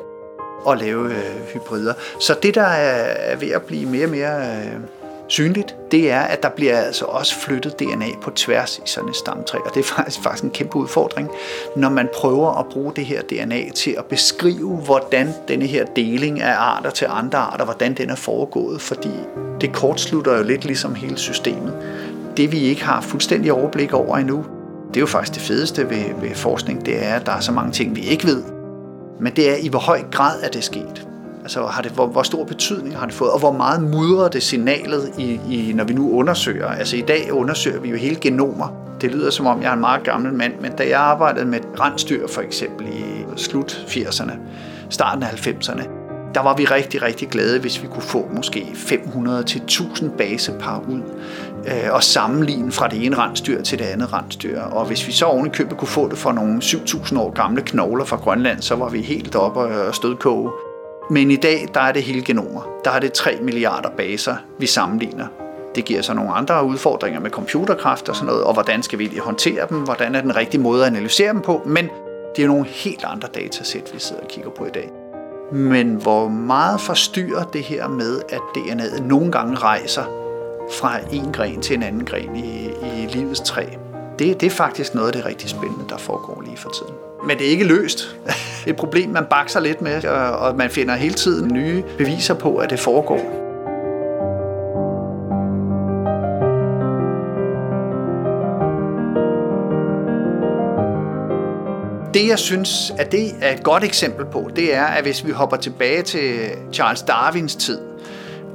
og 0.65 0.77
lave 0.77 1.05
øh, 1.05 1.53
hybrider. 1.53 1.93
Så 2.19 2.35
det, 2.43 2.55
der 2.55 2.61
er 2.61 3.35
ved 3.35 3.49
at 3.49 3.61
blive 3.61 3.89
mere 3.89 4.05
og 4.05 4.11
mere 4.11 4.39
øh, 4.39 4.98
synligt, 5.29 5.75
det 5.91 6.11
er, 6.11 6.19
at 6.19 6.43
der 6.43 6.49
bliver 6.49 6.77
altså 6.77 7.05
også 7.05 7.35
flyttet 7.35 7.79
DNA 7.79 8.05
på 8.21 8.31
tværs 8.31 8.77
i 8.77 8.81
sådan 8.85 9.09
et 9.09 9.15
stamtræ, 9.15 9.57
og 9.65 9.73
det 9.73 9.79
er 9.79 9.83
faktisk, 9.95 10.23
faktisk 10.23 10.43
en 10.43 10.49
kæmpe 10.49 10.75
udfordring, 10.75 11.29
når 11.75 11.89
man 11.89 12.09
prøver 12.13 12.59
at 12.59 12.65
bruge 12.65 12.93
det 12.95 13.05
her 13.05 13.21
DNA 13.21 13.69
til 13.75 13.95
at 13.97 14.05
beskrive, 14.05 14.77
hvordan 14.77 15.33
denne 15.47 15.65
her 15.65 15.85
deling 15.85 16.41
af 16.41 16.55
arter 16.57 16.89
til 16.89 17.07
andre 17.09 17.37
arter, 17.37 17.65
hvordan 17.65 17.93
den 17.93 18.09
er 18.09 18.15
foregået, 18.15 18.81
fordi 18.81 19.11
det 19.61 19.73
kortslutter 19.73 20.37
jo 20.37 20.43
lidt 20.43 20.65
ligesom 20.65 20.95
hele 20.95 21.17
systemet. 21.17 21.73
Det 22.37 22.51
vi 22.51 22.59
ikke 22.59 22.83
har 22.83 23.01
fuldstændig 23.01 23.53
overblik 23.53 23.93
over 23.93 24.17
endnu, 24.17 24.45
det 24.87 24.95
er 24.95 25.01
jo 25.01 25.07
faktisk 25.07 25.33
det 25.33 25.41
fedeste 25.41 25.89
ved, 25.89 26.21
ved 26.21 26.35
forskning, 26.35 26.85
det 26.85 27.05
er, 27.05 27.13
at 27.13 27.25
der 27.25 27.31
er 27.31 27.39
så 27.39 27.51
mange 27.51 27.71
ting, 27.71 27.95
vi 27.95 28.01
ikke 28.01 28.27
ved. 28.27 28.43
Men 29.19 29.35
det 29.35 29.51
er 29.51 29.55
i 29.55 29.67
hvor 29.67 29.79
høj 29.79 30.01
grad 30.11 30.43
er 30.43 30.49
det 30.49 30.63
sket. 30.63 31.07
Altså, 31.41 31.65
har 31.65 31.81
det, 31.81 31.91
hvor, 31.91 32.07
hvor 32.07 32.23
stor 32.23 32.43
betydning 32.43 32.97
har 32.97 33.05
det 33.05 33.15
fået, 33.15 33.31
og 33.31 33.39
hvor 33.39 33.51
meget 33.51 33.81
mudrer 33.81 34.27
det 34.27 34.43
signalet, 34.43 35.11
i, 35.17 35.39
i, 35.49 35.73
når 35.73 35.83
vi 35.83 35.93
nu 35.93 36.11
undersøger. 36.11 36.67
Altså 36.67 36.97
i 36.97 37.01
dag 37.01 37.33
undersøger 37.33 37.79
vi 37.79 37.89
jo 37.89 37.95
hele 37.95 38.15
genomer. 38.15 38.67
Det 39.01 39.11
lyder 39.11 39.29
som 39.29 39.45
om, 39.45 39.61
jeg 39.61 39.69
er 39.69 39.73
en 39.73 39.79
meget 39.79 40.03
gammel 40.03 40.33
mand, 40.33 40.53
men 40.61 40.71
da 40.71 40.89
jeg 40.89 40.99
arbejdede 40.99 41.45
med 41.45 41.59
rensdyr 41.79 42.27
for 42.27 42.41
eksempel 42.41 42.87
i 42.87 43.25
slut 43.35 43.85
80'erne, 43.87 44.31
starten 44.89 45.23
af 45.23 45.47
90'erne, 45.47 45.99
der 46.35 46.41
var 46.41 46.55
vi 46.55 46.65
rigtig, 46.65 47.01
rigtig 47.01 47.27
glade, 47.27 47.59
hvis 47.59 47.81
vi 47.81 47.87
kunne 47.87 48.03
få 48.03 48.29
måske 48.35 48.67
500 48.75 49.43
til 49.43 49.61
1000 49.61 50.11
basepar 50.11 50.83
ud 50.89 51.01
øh, 51.67 51.93
og 51.93 52.03
sammenligne 52.03 52.71
fra 52.71 52.87
det 52.87 53.05
ene 53.05 53.15
rensdyr 53.15 53.61
til 53.61 53.79
det 53.79 53.85
andet 53.85 54.13
rensdyr. 54.13 54.61
Og 54.61 54.85
hvis 54.85 55.07
vi 55.07 55.11
så 55.11 55.25
ovenikøbet 55.25 55.77
kunne 55.77 55.87
få 55.87 56.09
det 56.09 56.17
fra 56.17 56.33
nogle 56.33 56.61
7000 56.61 57.19
år 57.19 57.31
gamle 57.31 57.61
knogler 57.61 58.05
fra 58.05 58.17
Grønland, 58.17 58.61
så 58.61 58.75
var 58.75 58.89
vi 58.89 59.01
helt 59.01 59.35
oppe 59.35 59.59
og 59.59 59.95
stødkoge. 59.95 60.51
Men 61.11 61.31
i 61.31 61.35
dag, 61.35 61.67
der 61.73 61.79
er 61.79 61.91
det 61.91 62.03
hele 62.03 62.21
genomer. 62.21 62.61
Der 62.85 62.91
er 62.91 62.99
det 62.99 63.13
3 63.13 63.37
milliarder 63.41 63.89
baser, 63.89 64.35
vi 64.59 64.65
sammenligner. 64.65 65.27
Det 65.75 65.85
giver 65.85 66.01
så 66.01 66.13
nogle 66.13 66.31
andre 66.31 66.65
udfordringer 66.65 67.19
med 67.19 67.29
computerkraft 67.31 68.09
og 68.09 68.15
sådan 68.15 68.27
noget, 68.27 68.43
og 68.43 68.53
hvordan 68.53 68.83
skal 68.83 68.99
vi 68.99 69.03
egentlig 69.03 69.21
håndtere 69.21 69.67
dem, 69.69 69.77
hvordan 69.77 70.15
er 70.15 70.21
den 70.21 70.35
rigtige 70.35 70.61
måde 70.61 70.81
at 70.81 70.87
analysere 70.87 71.33
dem 71.33 71.41
på, 71.41 71.61
men 71.65 71.89
det 72.35 72.43
er 72.43 72.47
nogle 72.47 72.65
helt 72.65 73.03
andre 73.03 73.27
datasæt, 73.35 73.91
vi 73.93 73.99
sidder 73.99 74.21
og 74.21 74.27
kigger 74.27 74.49
på 74.49 74.65
i 74.65 74.69
dag. 74.69 74.91
Men 75.51 75.95
hvor 75.95 76.27
meget 76.27 76.81
forstyrrer 76.81 77.43
det 77.43 77.63
her 77.63 77.87
med, 77.87 78.21
at 78.29 78.41
DNA'et 78.57 79.01
nogle 79.01 79.31
gange 79.31 79.55
rejser 79.55 80.03
fra 80.79 80.99
en 81.11 81.31
gren 81.33 81.61
til 81.61 81.75
en 81.75 81.83
anden 81.83 82.05
gren 82.05 82.35
i, 82.35 82.69
i 82.83 83.07
livets 83.09 83.41
træ? 83.41 83.65
Det, 84.19 84.41
det 84.41 84.47
er 84.47 84.51
faktisk 84.51 84.95
noget 84.95 85.07
af 85.07 85.13
det 85.13 85.25
rigtig 85.25 85.49
spændende, 85.49 85.85
der 85.89 85.97
foregår 85.97 86.41
lige 86.45 86.57
for 86.57 86.69
tiden. 86.69 86.93
Men 87.27 87.37
det 87.37 87.47
er 87.47 87.51
ikke 87.51 87.65
løst. 87.65 88.15
Et 88.67 88.75
problem, 88.75 89.09
man 89.09 89.25
bakser 89.29 89.59
lidt 89.59 89.81
med, 89.81 90.05
og 90.05 90.55
man 90.55 90.69
finder 90.69 90.95
hele 90.95 91.13
tiden 91.13 91.53
nye 91.53 91.83
beviser 91.97 92.33
på, 92.33 92.57
at 92.57 92.69
det 92.69 92.79
foregår. 92.79 93.19
Det, 102.13 102.27
jeg 102.27 102.39
synes, 102.39 102.93
at 102.97 103.11
det 103.11 103.31
er 103.41 103.53
et 103.53 103.63
godt 103.63 103.83
eksempel 103.83 104.25
på, 104.25 104.49
det 104.55 104.75
er, 104.75 104.85
at 104.85 105.03
hvis 105.03 105.25
vi 105.25 105.31
hopper 105.31 105.57
tilbage 105.57 106.01
til 106.01 106.39
Charles 106.73 107.01
Darwins 107.01 107.55
tid, 107.55 107.88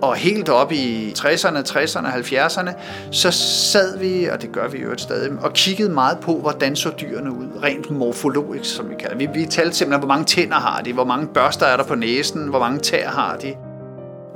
og 0.04 0.16
helt 0.16 0.48
op 0.48 0.72
i 0.72 1.14
60'erne, 1.18 1.58
60'erne, 1.58 2.06
70'erne, 2.06 2.70
så 3.10 3.30
sad 3.30 3.98
vi, 3.98 4.24
og 4.32 4.42
det 4.42 4.52
gør 4.52 4.68
vi 4.68 4.82
jo 4.82 4.92
et 4.92 5.00
stadig, 5.00 5.32
og 5.42 5.52
kiggede 5.52 5.88
meget 5.88 6.18
på, 6.18 6.38
hvordan 6.38 6.76
så 6.76 6.90
dyrene 7.00 7.32
ud, 7.32 7.46
rent 7.62 7.90
morfologisk, 7.90 8.76
som 8.76 8.90
vi 8.90 8.94
kalder 8.98 9.16
Vi, 9.16 9.28
vi 9.34 9.46
talte 9.46 9.76
simpelthen, 9.76 10.00
hvor 10.00 10.08
mange 10.08 10.24
tænder 10.24 10.56
har 10.56 10.82
de, 10.82 10.92
hvor 10.92 11.04
mange 11.04 11.26
børster 11.26 11.66
er 11.66 11.76
der 11.76 11.84
på 11.84 11.94
næsen, 11.94 12.48
hvor 12.48 12.58
mange 12.58 12.78
tær 12.78 13.08
har 13.08 13.36
de, 13.36 13.54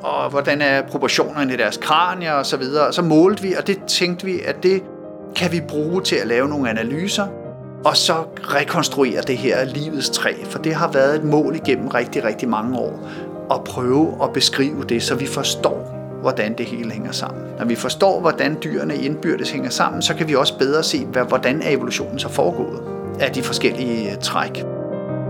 og 0.02 0.30
hvordan 0.30 0.62
er 0.62 0.82
proportionerne 0.82 1.54
i 1.54 1.56
deres 1.56 1.76
kranier 1.76 2.32
og 2.32 2.46
så 2.46 2.56
videre. 2.56 2.86
Og 2.86 2.94
så 2.94 3.02
målte 3.02 3.42
vi, 3.42 3.54
og 3.54 3.66
det 3.66 3.78
tænkte 3.86 4.24
vi, 4.24 4.40
at 4.40 4.62
det 4.62 4.82
kan 5.36 5.52
vi 5.52 5.60
bruge 5.60 6.02
til 6.02 6.16
at 6.16 6.26
lave 6.26 6.48
nogle 6.48 6.70
analyser, 6.70 7.26
og 7.84 7.96
så 7.96 8.14
rekonstruere 8.38 9.22
det 9.22 9.36
her 9.36 9.64
livets 9.64 10.10
træ, 10.10 10.34
for 10.44 10.58
det 10.58 10.74
har 10.74 10.92
været 10.92 11.16
et 11.16 11.24
mål 11.24 11.56
igennem 11.56 11.88
rigtig, 11.88 12.24
rigtig 12.24 12.48
mange 12.48 12.78
år 12.78 13.08
at 13.50 13.64
prøve 13.64 14.14
at 14.22 14.32
beskrive 14.32 14.84
det, 14.88 15.02
så 15.02 15.14
vi 15.14 15.26
forstår, 15.26 15.94
hvordan 16.20 16.58
det 16.58 16.66
hele 16.66 16.90
hænger 16.90 17.12
sammen. 17.12 17.42
Når 17.58 17.64
vi 17.64 17.74
forstår, 17.74 18.20
hvordan 18.20 18.58
dyrene 18.64 18.96
indbyrdes 18.96 19.50
hænger 19.50 19.70
sammen, 19.70 20.02
så 20.02 20.14
kan 20.14 20.28
vi 20.28 20.34
også 20.34 20.58
bedre 20.58 20.82
se, 20.82 21.06
hvordan 21.28 21.62
er 21.62 21.70
evolutionen 21.70 22.18
så 22.18 22.28
foregået 22.28 22.80
af 23.20 23.32
de 23.32 23.42
forskellige 23.42 24.10
øh, 24.12 24.18
træk. 24.18 24.64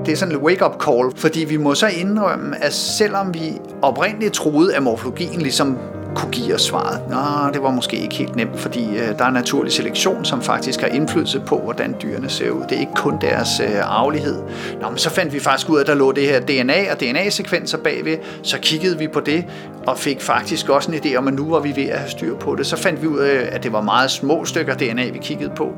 Det 0.07 0.13
er 0.13 0.17
sådan 0.17 0.35
en 0.35 0.41
wake-up 0.41 0.83
call, 0.83 1.17
fordi 1.17 1.45
vi 1.45 1.57
må 1.57 1.75
så 1.75 1.87
indrømme, 1.87 2.65
at 2.65 2.73
selvom 2.73 3.35
vi 3.35 3.53
oprindeligt 3.83 4.35
troede, 4.35 4.75
at 4.75 4.83
morfologien 4.83 5.43
ligesom 5.43 5.79
kunne 6.19 6.33
give 6.33 6.55
os 6.55 6.63
svaret. 6.63 7.01
Nå, 7.11 7.53
det 7.53 7.63
var 7.63 7.71
måske 7.71 7.97
ikke 7.97 8.15
helt 8.15 8.37
nemt, 8.37 8.61
fordi 8.61 8.97
øh, 8.97 9.19
der 9.19 9.25
er 9.25 9.31
naturlig 9.31 9.73
selektion, 9.73 10.25
som 10.25 10.43
faktisk 10.43 10.81
har 10.81 10.89
indflydelse 10.89 11.41
på, 11.41 11.59
hvordan 11.59 11.95
dyrene 12.03 12.29
ser 12.29 12.51
ud. 12.51 12.63
Det 12.63 12.73
er 12.73 12.81
ikke 12.81 12.95
kun 12.95 13.19
deres 13.21 13.61
øh, 13.61 13.99
arvelighed. 13.99 14.43
Nå, 14.81 14.89
men 14.89 14.99
så 14.99 15.11
fandt 15.11 15.33
vi 15.33 15.41
faktisk 15.41 15.71
ud 15.71 15.77
af, 15.77 15.81
at 15.81 15.87
der 15.87 15.95
lå 15.95 16.13
det 16.13 16.23
her 16.23 16.41
DNA 16.41 16.93
og 16.93 17.01
DNA-sekvenser 17.01 17.79
bagved. 17.79 18.19
Så 18.43 18.59
kiggede 18.59 18.99
vi 18.99 19.09
på 19.09 19.21
det, 19.21 19.45
og 19.87 19.99
fik 19.99 20.21
faktisk 20.21 20.69
også 20.69 20.93
en 20.93 20.99
idé 20.99 21.17
om, 21.17 21.29
at 21.29 21.35
nu 21.35 21.51
var 21.51 21.61
vi 21.61 21.77
ved 21.77 21.89
at 21.89 21.99
have 21.99 22.11
styr 22.11 22.37
på 22.37 22.55
det. 22.55 22.67
Så 22.67 22.77
fandt 22.77 23.03
vi 23.03 23.07
ud 23.07 23.19
af, 23.19 23.49
at 23.53 23.63
det 23.63 23.73
var 23.73 23.81
meget 23.81 24.11
små 24.11 24.45
stykker 24.45 24.75
DNA, 24.75 25.11
vi 25.11 25.19
kiggede 25.19 25.53
på. 25.57 25.73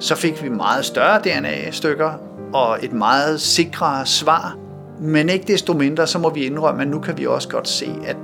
Så 0.00 0.14
fik 0.14 0.42
vi 0.42 0.48
meget 0.48 0.84
større 0.84 1.18
DNA-stykker, 1.18 2.10
og 2.54 2.78
et 2.82 2.92
meget 2.92 3.40
sikrere 3.40 4.06
svar. 4.06 4.56
Men 5.00 5.28
ikke 5.28 5.52
desto 5.52 5.72
mindre, 5.72 6.06
så 6.06 6.18
må 6.18 6.30
vi 6.30 6.44
indrømme, 6.44 6.82
at 6.82 6.88
nu 6.88 7.00
kan 7.00 7.18
vi 7.18 7.26
også 7.26 7.48
godt 7.48 7.68
se, 7.68 7.88
at 8.06 8.16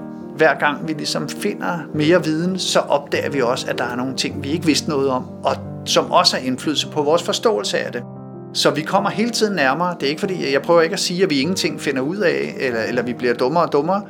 hver 0.42 0.54
gang 0.54 0.88
vi 0.88 0.92
ligesom 0.92 1.28
finder 1.28 1.78
mere 1.94 2.24
viden, 2.24 2.58
så 2.58 2.78
opdager 2.78 3.30
vi 3.30 3.40
også, 3.40 3.66
at 3.68 3.78
der 3.78 3.84
er 3.84 3.96
nogle 3.96 4.16
ting, 4.16 4.44
vi 4.44 4.50
ikke 4.50 4.66
vidste 4.66 4.88
noget 4.88 5.08
om, 5.08 5.24
og 5.44 5.56
som 5.84 6.10
også 6.10 6.36
har 6.36 6.46
indflydelse 6.46 6.88
på 6.88 7.02
vores 7.02 7.22
forståelse 7.22 7.78
af 7.78 7.92
det. 7.92 8.02
Så 8.54 8.70
vi 8.70 8.82
kommer 8.82 9.10
hele 9.10 9.30
tiden 9.30 9.56
nærmere. 9.56 9.94
Det 10.00 10.06
er 10.06 10.10
ikke 10.10 10.20
fordi, 10.20 10.52
jeg 10.52 10.62
prøver 10.62 10.82
ikke 10.82 10.92
at 10.92 11.00
sige, 11.00 11.22
at 11.22 11.30
vi 11.30 11.40
ingenting 11.40 11.80
finder 11.80 12.02
ud 12.02 12.16
af, 12.16 12.54
eller, 12.60 12.80
eller 12.80 13.02
vi 13.02 13.12
bliver 13.12 13.34
dummere 13.34 13.64
og 13.64 13.72
dummere. 13.72 14.02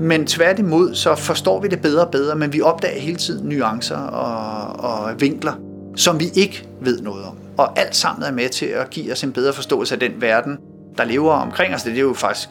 Men 0.00 0.26
tværtimod, 0.26 0.94
så 0.94 1.14
forstår 1.14 1.60
vi 1.60 1.68
det 1.68 1.82
bedre 1.82 2.04
og 2.04 2.10
bedre, 2.10 2.36
men 2.36 2.52
vi 2.52 2.60
opdager 2.60 3.00
hele 3.00 3.16
tiden 3.16 3.48
nuancer 3.48 3.96
og, 3.96 4.84
og 4.90 5.20
vinkler, 5.20 5.52
som 5.96 6.20
vi 6.20 6.26
ikke 6.34 6.68
ved 6.80 7.00
noget 7.00 7.24
om. 7.24 7.36
Og 7.58 7.78
alt 7.78 7.96
sammen 7.96 8.24
er 8.24 8.32
med 8.32 8.48
til 8.48 8.66
at 8.66 8.90
give 8.90 9.12
os 9.12 9.24
en 9.24 9.32
bedre 9.32 9.52
forståelse 9.52 9.94
af 9.94 10.00
den 10.00 10.12
verden, 10.20 10.58
der 10.98 11.04
lever 11.04 11.32
omkring 11.32 11.74
os. 11.74 11.82
Det 11.82 11.96
er 11.96 12.00
jo 12.00 12.14
faktisk 12.14 12.48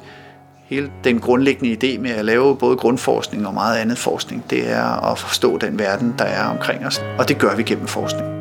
hele 0.70 0.92
den 1.04 1.20
grundlæggende 1.20 1.74
idé 1.74 2.00
med 2.00 2.12
at 2.12 2.26
lave 2.26 2.58
både 2.58 2.78
grundforskning 2.78 3.48
og 3.48 3.54
meget 3.54 3.78
andet 3.78 3.98
forskning, 3.98 4.46
det 4.50 4.72
er 4.72 5.12
at 5.12 5.20
forstå 5.20 5.58
den 5.58 5.80
verden, 5.80 6.16
der 6.18 6.26
er 6.26 6.46
omkring 6.46 6.86
os. 6.86 7.02
Og 7.20 7.28
det 7.28 7.38
gør 7.38 7.56
vi 7.56 7.64
gennem 7.64 7.88
forskning. 7.88 8.40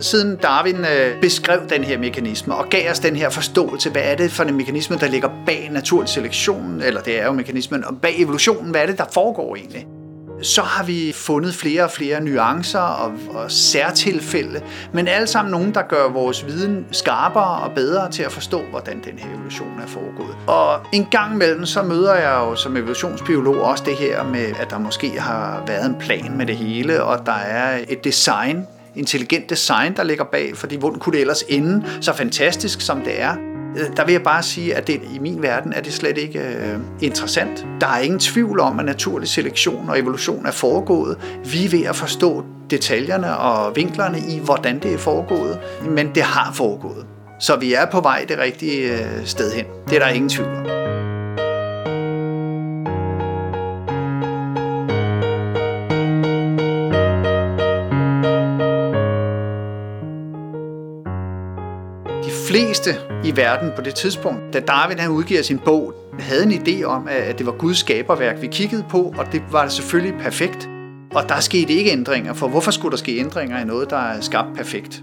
siden 0.00 0.36
Darwin 0.36 0.76
øh, 0.76 1.20
beskrev 1.20 1.60
den 1.68 1.84
her 1.84 1.98
mekanisme 1.98 2.54
og 2.54 2.68
gav 2.70 2.90
os 2.90 2.98
den 2.98 3.16
her 3.16 3.30
forståelse, 3.30 3.90
hvad 3.90 4.02
er 4.04 4.14
det 4.14 4.32
for 4.32 4.44
en 4.44 4.56
mekanisme, 4.56 4.96
der 4.96 5.08
ligger 5.08 5.28
bag 5.46 5.68
naturlig 5.72 6.08
selektion, 6.08 6.80
eller 6.80 7.00
det 7.00 7.20
er 7.20 7.26
jo 7.26 7.32
mekanismen, 7.32 7.84
og 7.84 8.00
bag 8.02 8.20
evolutionen, 8.20 8.70
hvad 8.70 8.82
er 8.82 8.86
det, 8.86 8.98
der 8.98 9.04
foregår 9.12 9.56
egentlig? 9.56 9.86
Så 10.46 10.62
har 10.62 10.84
vi 10.84 11.12
fundet 11.14 11.54
flere 11.54 11.84
og 11.84 11.90
flere 11.90 12.20
nuancer 12.20 12.78
og, 12.78 13.12
og 13.28 13.50
særtilfælde, 13.50 14.60
men 14.92 15.08
alle 15.08 15.26
sammen 15.26 15.52
nogen, 15.52 15.74
der 15.74 15.82
gør 15.82 16.08
vores 16.08 16.46
viden 16.46 16.86
skarpere 16.92 17.60
og 17.62 17.72
bedre 17.74 18.10
til 18.10 18.22
at 18.22 18.32
forstå, 18.32 18.62
hvordan 18.70 19.00
den 19.04 19.18
her 19.18 19.34
evolution 19.34 19.80
er 19.82 19.86
foregået. 19.86 20.36
Og 20.46 20.80
en 20.92 21.06
gang 21.10 21.34
imellem, 21.34 21.66
så 21.66 21.82
møder 21.82 22.14
jeg 22.14 22.32
jo 22.32 22.56
som 22.56 22.76
evolutionsbiolog 22.76 23.62
også 23.62 23.84
det 23.86 23.96
her 23.96 24.24
med, 24.24 24.46
at 24.60 24.70
der 24.70 24.78
måske 24.78 25.20
har 25.20 25.64
været 25.66 25.86
en 25.86 25.96
plan 26.00 26.36
med 26.36 26.46
det 26.46 26.56
hele, 26.56 27.02
og 27.02 27.26
der 27.26 27.32
er 27.32 27.80
et 27.88 28.04
design, 28.04 28.66
intelligent 28.94 29.50
design, 29.50 29.96
der 29.96 30.02
ligger 30.02 30.24
bag, 30.24 30.56
fordi 30.56 30.76
hvordan 30.76 30.98
kunne 30.98 31.12
det 31.12 31.20
ellers 31.20 31.44
ende 31.48 31.84
så 32.00 32.12
fantastisk, 32.12 32.80
som 32.80 33.00
det 33.00 33.20
er? 33.20 33.55
Øh, 33.76 33.96
der 33.96 34.04
vil 34.04 34.12
jeg 34.12 34.22
bare 34.22 34.42
sige, 34.42 34.74
at 34.74 34.86
det, 34.86 35.00
i 35.14 35.18
min 35.18 35.42
verden 35.42 35.72
er 35.72 35.80
det 35.80 35.92
slet 35.92 36.18
ikke 36.18 36.38
øh, 36.38 36.78
interessant. 37.00 37.66
Der 37.80 37.86
er 37.86 37.98
ingen 37.98 38.20
tvivl 38.20 38.60
om, 38.60 38.78
at 38.78 38.84
naturlig 38.84 39.28
selektion 39.28 39.88
og 39.88 39.98
evolution 39.98 40.46
er 40.46 40.50
foregået. 40.50 41.18
Vi 41.44 41.64
er 41.64 41.68
ved 41.68 41.84
at 41.84 41.96
forstå 41.96 42.44
detaljerne 42.70 43.36
og 43.36 43.76
vinklerne 43.76 44.18
i, 44.18 44.40
hvordan 44.44 44.78
det 44.78 44.94
er 44.94 44.98
foregået, 44.98 45.58
men 45.90 46.14
det 46.14 46.22
har 46.22 46.52
foregået. 46.52 47.06
Så 47.40 47.56
vi 47.56 47.74
er 47.74 47.86
på 47.86 48.00
vej 48.00 48.24
det 48.28 48.38
rigtige 48.38 48.92
øh, 48.92 49.24
sted 49.24 49.52
hen. 49.52 49.64
Det 49.88 49.96
er 49.96 50.00
der 50.00 50.08
ingen 50.08 50.28
tvivl 50.28 50.48
om. 50.48 50.75
Fleste 62.66 62.90
i 63.24 63.36
verden 63.36 63.72
på 63.76 63.82
det 63.82 63.94
tidspunkt, 63.94 64.40
da 64.52 64.60
Darwin 64.60 64.98
han 64.98 65.10
udgiver 65.10 65.42
sin 65.42 65.58
bog, 65.58 65.94
havde 66.18 66.42
en 66.42 66.52
idé 66.52 66.84
om, 66.84 67.08
at 67.10 67.38
det 67.38 67.46
var 67.46 67.52
Guds 67.52 67.78
skaberværk, 67.78 68.42
vi 68.42 68.46
kiggede 68.46 68.84
på, 68.90 69.14
og 69.18 69.32
det 69.32 69.42
var 69.50 69.68
selvfølgelig 69.68 70.20
perfekt. 70.20 70.68
Og 71.14 71.28
der 71.28 71.40
skete 71.40 71.72
ikke 71.72 71.90
ændringer, 71.90 72.34
for 72.34 72.48
hvorfor 72.48 72.70
skulle 72.70 72.90
der 72.90 72.96
ske 72.96 73.18
ændringer 73.18 73.60
i 73.60 73.64
noget, 73.64 73.90
der 73.90 73.96
er 73.96 74.20
skabt 74.20 74.56
perfekt? 74.56 75.02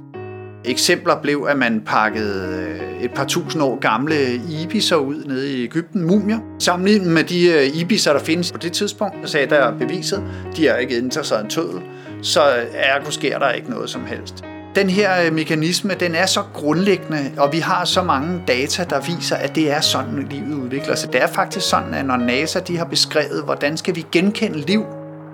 Eksempler 0.65 1.21
blev, 1.21 1.47
at 1.49 1.57
man 1.57 1.81
pakkede 1.85 2.65
øh, 2.67 3.03
et 3.03 3.11
par 3.13 3.25
tusind 3.25 3.63
år 3.63 3.79
gamle 3.79 4.15
ibiser 4.35 4.95
ud 4.95 5.23
nede 5.25 5.53
i 5.53 5.63
Ægypten, 5.63 6.03
mumier. 6.03 6.39
Sammenlignet 6.59 7.11
med 7.11 7.23
de 7.23 7.47
øh, 7.47 7.77
ibiser, 7.77 8.13
der 8.13 8.19
findes 8.19 8.51
på 8.51 8.57
det 8.57 8.71
tidspunkt, 8.71 9.15
så 9.23 9.31
sagde 9.31 9.47
der 9.47 9.77
beviset, 9.77 10.23
de 10.55 10.67
har 10.67 10.75
ikke 10.75 10.97
ændret 10.97 11.25
sig 11.25 11.41
en 11.41 11.49
tødel, 11.49 11.81
så 12.21 12.41
ergo 12.73 13.11
sker 13.11 13.39
der 13.39 13.51
ikke 13.51 13.69
noget 13.69 13.89
som 13.89 14.05
helst. 14.05 14.52
Den 14.75 14.89
her 14.89 15.25
øh, 15.25 15.33
mekanisme, 15.33 15.93
den 15.93 16.15
er 16.15 16.25
så 16.25 16.43
grundlæggende, 16.53 17.31
og 17.37 17.51
vi 17.51 17.59
har 17.59 17.85
så 17.85 18.03
mange 18.03 18.43
data, 18.47 18.83
der 18.83 18.99
viser, 18.99 19.35
at 19.35 19.55
det 19.55 19.71
er 19.71 19.81
sådan, 19.81 20.27
livet 20.29 20.53
udvikler 20.53 20.95
sig. 20.95 21.13
Det 21.13 21.21
er 21.21 21.27
faktisk 21.27 21.69
sådan, 21.69 21.93
at 21.93 22.05
når 22.05 22.17
NASA 22.17 22.59
de 22.59 22.77
har 22.77 22.85
beskrevet, 22.85 23.43
hvordan 23.43 23.77
skal 23.77 23.95
vi 23.95 24.05
genkende 24.11 24.59
liv, 24.59 24.85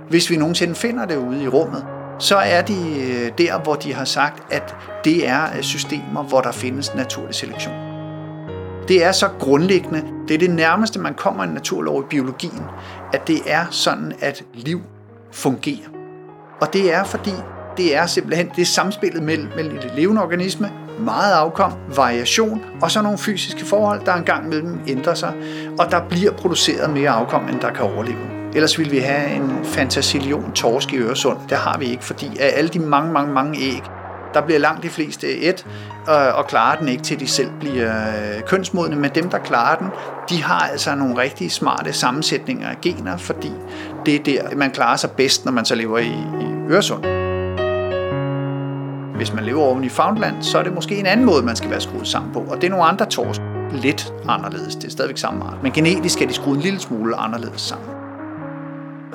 hvis 0.09 0.29
vi 0.29 0.37
nogensinde 0.37 0.75
finder 0.75 1.05
det 1.05 1.17
ude 1.17 1.43
i 1.43 1.47
rummet, 1.47 1.85
så 2.19 2.35
er 2.35 2.61
de 2.61 2.73
øh, 2.73 3.31
der, 3.37 3.59
hvor 3.59 3.75
de 3.75 3.93
har 3.93 4.05
sagt, 4.05 4.53
at 4.53 4.75
det 5.03 5.27
er 5.27 5.43
øh, 5.57 5.61
systemer, 5.61 6.23
hvor 6.23 6.41
der 6.41 6.51
findes 6.51 6.95
naturlig 6.95 7.35
selektion. 7.35 7.75
Det 8.87 9.03
er 9.03 9.11
så 9.11 9.29
grundlæggende. 9.39 10.03
Det 10.27 10.33
er 10.33 10.37
det 10.37 10.49
nærmeste, 10.49 10.99
man 10.99 11.13
kommer 11.13 11.43
en 11.43 11.49
naturlov 11.49 12.01
i 12.01 12.05
biologien, 12.09 12.63
at 13.13 13.27
det 13.27 13.39
er 13.47 13.65
sådan, 13.71 14.13
at 14.21 14.43
liv 14.53 14.81
fungerer. 15.31 15.89
Og 16.61 16.73
det 16.73 16.93
er 16.93 17.03
fordi, 17.03 17.33
det 17.79 17.95
er 17.95 18.05
simpelthen 18.05 18.51
det 18.55 18.67
samspillet 18.67 19.23
mellem, 19.23 19.49
mellem 19.55 19.77
et 19.77 19.91
levende 19.95 20.21
organisme, 20.21 20.71
meget 20.99 21.33
afkom, 21.33 21.71
variation, 21.95 22.61
og 22.81 22.91
så 22.91 23.01
nogle 23.01 23.17
fysiske 23.17 23.65
forhold, 23.65 24.05
der 24.05 24.13
engang 24.13 24.49
mellem 24.49 24.79
ændrer 24.87 25.13
sig, 25.13 25.33
og 25.79 25.91
der 25.91 26.01
bliver 26.09 26.31
produceret 26.31 26.89
mere 26.89 27.09
afkom, 27.09 27.49
end 27.49 27.59
der 27.59 27.69
kan 27.69 27.85
overleve. 27.85 28.17
Ellers 28.55 28.77
ville 28.79 28.91
vi 28.91 28.97
have 28.97 29.35
en 29.35 29.59
fantasillion 29.63 30.51
torsk 30.51 30.93
i 30.93 30.97
Øresund. 30.97 31.37
Det 31.49 31.57
har 31.57 31.77
vi 31.77 31.85
ikke, 31.85 32.03
fordi 32.03 32.37
af 32.39 32.51
alle 32.55 32.69
de 32.69 32.79
mange, 32.79 33.13
mange, 33.13 33.33
mange 33.33 33.59
æg, 33.59 33.83
der 34.33 34.41
bliver 34.41 34.59
langt 34.59 34.83
de 34.83 34.89
fleste 34.89 35.37
et, 35.37 35.65
øh, 36.09 36.37
og 36.37 36.47
klarer 36.47 36.79
den 36.79 36.87
ikke 36.87 37.03
til 37.03 37.19
de 37.19 37.27
selv 37.27 37.49
bliver 37.59 37.97
øh, 37.97 38.41
kønsmodne, 38.47 38.95
men 38.95 39.11
dem, 39.15 39.29
der 39.29 39.37
klarer 39.37 39.77
den, 39.77 39.87
de 40.29 40.43
har 40.43 40.59
altså 40.59 40.95
nogle 40.95 41.17
rigtig 41.17 41.51
smarte 41.51 41.93
sammensætninger 41.93 42.69
af 42.69 42.75
gener, 42.81 43.17
fordi 43.17 43.51
det 44.05 44.15
er 44.15 44.23
der, 44.23 44.55
man 44.55 44.71
klarer 44.71 44.97
sig 44.97 45.11
bedst, 45.11 45.45
når 45.45 45.51
man 45.51 45.65
så 45.65 45.75
lever 45.75 45.97
i, 45.97 46.13
i 46.41 46.71
Øresund. 46.71 47.18
Hvis 49.19 49.33
man 49.33 49.43
lever 49.43 49.61
oven 49.61 49.83
i 49.83 49.89
Foundland, 49.89 50.35
så 50.41 50.57
er 50.59 50.63
det 50.63 50.73
måske 50.73 50.95
en 50.95 51.05
anden 51.05 51.25
måde, 51.25 51.43
man 51.45 51.55
skal 51.55 51.69
være 51.69 51.81
skruet 51.81 52.07
sammen 52.07 52.33
på, 52.33 52.39
og 52.39 52.61
det 52.61 52.63
er 52.63 52.69
nogle 52.69 52.85
andre 52.85 53.05
torsk. 53.05 53.41
Lidt 53.71 54.13
anderledes, 54.27 54.75
det 54.75 54.85
er 54.85 54.91
stadigvæk 54.91 55.17
samme 55.17 55.45
art, 55.45 55.63
men 55.63 55.71
genetisk 55.71 56.21
er 56.21 56.27
de 56.27 56.33
skruet 56.33 56.55
en 56.55 56.61
lille 56.61 56.79
smule 56.79 57.15
anderledes 57.15 57.61
sammen. 57.61 57.87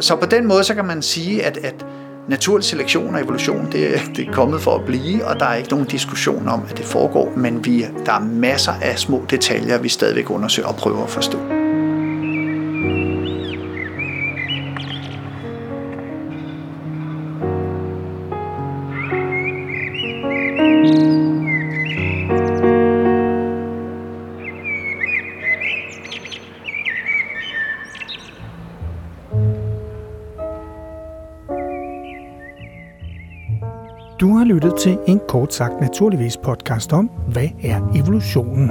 Så 0.00 0.16
på 0.16 0.26
den 0.26 0.46
måde, 0.46 0.64
så 0.64 0.74
kan 0.74 0.84
man 0.84 1.02
sige, 1.02 1.44
at, 1.44 1.56
at 1.56 1.86
naturlig 2.28 2.64
selektion 2.64 3.14
og 3.14 3.20
evolution, 3.20 3.64
det, 3.72 4.02
det 4.16 4.28
er 4.28 4.32
kommet 4.32 4.60
for 4.60 4.74
at 4.74 4.84
blive, 4.84 5.26
og 5.26 5.40
der 5.40 5.46
er 5.46 5.54
ikke 5.54 5.70
nogen 5.70 5.86
diskussion 5.86 6.48
om, 6.48 6.62
at 6.70 6.78
det 6.78 6.86
foregår, 6.86 7.32
men 7.36 7.64
vi, 7.64 7.86
der 8.06 8.12
er 8.12 8.20
masser 8.20 8.72
af 8.82 8.98
små 8.98 9.24
detaljer, 9.30 9.78
vi 9.78 9.88
stadigvæk 9.88 10.30
undersøger 10.30 10.68
og 10.68 10.76
prøver 10.76 11.04
at 11.04 11.10
forstå. 11.10 11.38
Du 34.20 34.36
har 34.36 34.44
lyttet 34.44 34.74
til 34.80 34.98
en 35.06 35.20
kort 35.28 35.54
sagt 35.54 35.80
naturligvis 35.80 36.36
podcast 36.36 36.92
om, 36.92 37.10
hvad 37.28 37.48
er 37.62 37.92
evolutionen? 37.94 38.68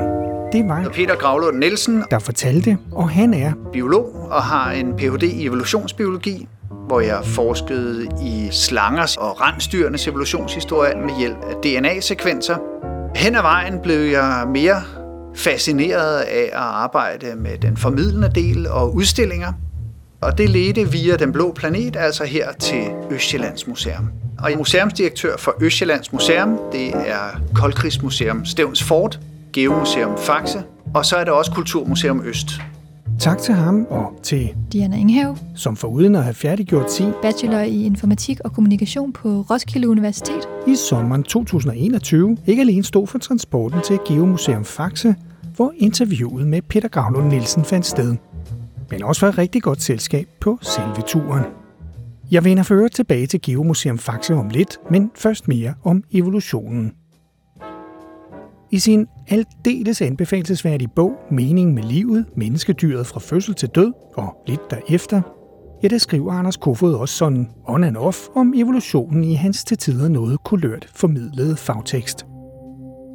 Det 0.52 0.68
var 0.68 0.90
Peter 0.94 1.16
Gravlund 1.16 1.58
Nielsen, 1.58 2.04
der 2.12 2.20
fortalte, 2.20 2.78
og 2.92 3.10
han 3.10 3.34
er 3.34 3.54
biolog 3.74 4.28
og 4.32 4.44
har 4.44 4.72
en 4.72 4.94
Ph.D. 4.96 5.24
i 5.24 5.46
evolutionsbiologi, 5.46 6.48
hvor 6.88 7.00
jeg 7.00 7.20
forskede 7.24 8.08
i 8.22 8.48
slangers 8.52 9.18
og 9.18 9.42
rensdyrenes 9.42 10.08
evolutionshistorie 10.08 10.96
med 10.96 11.20
hjælp 11.20 11.38
af 11.50 11.56
DNA-sekvenser. 11.64 12.58
Hen 13.16 13.36
ad 13.36 13.42
vejen 13.42 13.80
blev 13.84 14.00
jeg 14.00 14.48
mere 14.48 14.82
fascineret 15.36 16.20
af 16.20 16.44
at 16.44 16.52
arbejde 16.54 17.36
med 17.36 17.58
den 17.58 17.78
formidlende 17.78 18.32
del 18.36 18.68
og 18.68 18.96
udstillinger. 18.96 19.54
Og 20.22 20.38
det 20.38 20.50
ledte 20.50 20.92
via 20.92 21.16
Den 21.16 21.32
Blå 21.32 21.52
Planet, 21.56 21.96
altså 21.96 22.24
her 22.24 22.52
til 22.52 22.84
Østjyllands 23.12 23.68
Museum. 23.68 24.23
Og 24.44 24.52
museumsdirektør 24.58 25.38
for 25.38 25.56
Østjyllands 25.62 26.14
Museum, 26.14 26.60
det 26.72 26.88
er 26.88 27.42
Koldkrigsmuseum 27.56 28.46
Stævns 28.46 28.84
Fort, 28.84 29.20
Geomuseum 29.54 30.18
Faxe, 30.18 30.64
og 30.94 31.06
så 31.06 31.16
er 31.16 31.24
det 31.24 31.34
også 31.34 31.52
Kulturmuseum 31.52 32.22
Øst. 32.26 32.48
Tak 33.20 33.38
til 33.38 33.54
ham 33.54 33.88
og 33.90 34.20
til 34.24 34.56
Diana 34.74 34.98
Inghave, 34.98 35.38
som 35.56 35.76
foruden 35.76 36.16
at 36.16 36.24
have 36.24 36.34
færdiggjort 36.34 36.92
sin 36.92 37.12
bachelor 37.22 37.60
i 37.60 37.84
informatik 37.84 38.40
og 38.44 38.54
kommunikation 38.54 39.14
på 39.14 39.46
Roskilde 39.50 39.90
Universitet, 39.90 40.50
i 40.68 40.76
sommeren 40.76 41.24
2021 41.24 42.38
ikke 42.48 42.62
alene 42.62 42.84
stod 42.84 43.08
for 43.08 43.18
transporten 43.18 43.82
til 43.82 44.00
Geomuseum 44.08 44.66
Faxe, 44.66 45.16
hvor 45.56 45.74
interviewet 45.78 46.48
med 46.48 46.62
Peter 46.62 46.88
Gravlund 46.88 47.28
Nielsen 47.28 47.66
fandt 47.66 47.86
sted, 47.86 48.16
men 48.92 49.04
også 49.04 49.20
for 49.20 49.28
et 49.28 49.38
rigtig 49.38 49.62
godt 49.64 49.82
selskab 49.82 50.28
på 50.40 50.60
selve 50.62 51.02
turen. 51.08 51.63
Jeg 52.32 52.44
vender 52.44 52.64
for 52.64 52.76
øvrigt 52.76 52.96
tilbage 52.96 53.28
til 53.28 53.42
Geomuseum 53.42 53.98
Faxe 53.98 54.34
om 54.34 54.50
lidt, 54.50 54.78
men 54.92 55.12
først 55.16 55.48
mere 55.48 55.74
om 55.84 56.04
evolutionen. 56.12 56.94
I 58.72 58.80
sin 58.80 59.08
aldeles 59.28 60.02
anbefalesværdige 60.02 60.90
bog 60.96 61.12
Mening 61.32 61.74
med 61.74 61.84
livet, 61.84 62.26
menneskedyret 62.36 63.08
fra 63.08 63.20
fødsel 63.20 63.54
til 63.54 63.70
død 63.70 63.94
og 64.16 64.38
lidt 64.48 64.72
derefter, 64.72 65.22
ja, 65.84 65.88
der 65.88 65.98
skriver 65.98 66.34
Anders 66.34 66.58
Kofod 66.58 66.94
også 66.94 67.16
sådan 67.16 67.50
on 67.66 67.84
and 67.84 67.98
off 67.98 68.18
om 68.36 68.54
evolutionen 68.56 69.24
i 69.24 69.34
hans 69.34 69.64
til 69.64 69.78
tider 69.78 70.10
noget 70.10 70.44
kulørt 70.44 70.90
formidlede 70.96 71.56
fagtekst. 71.56 72.26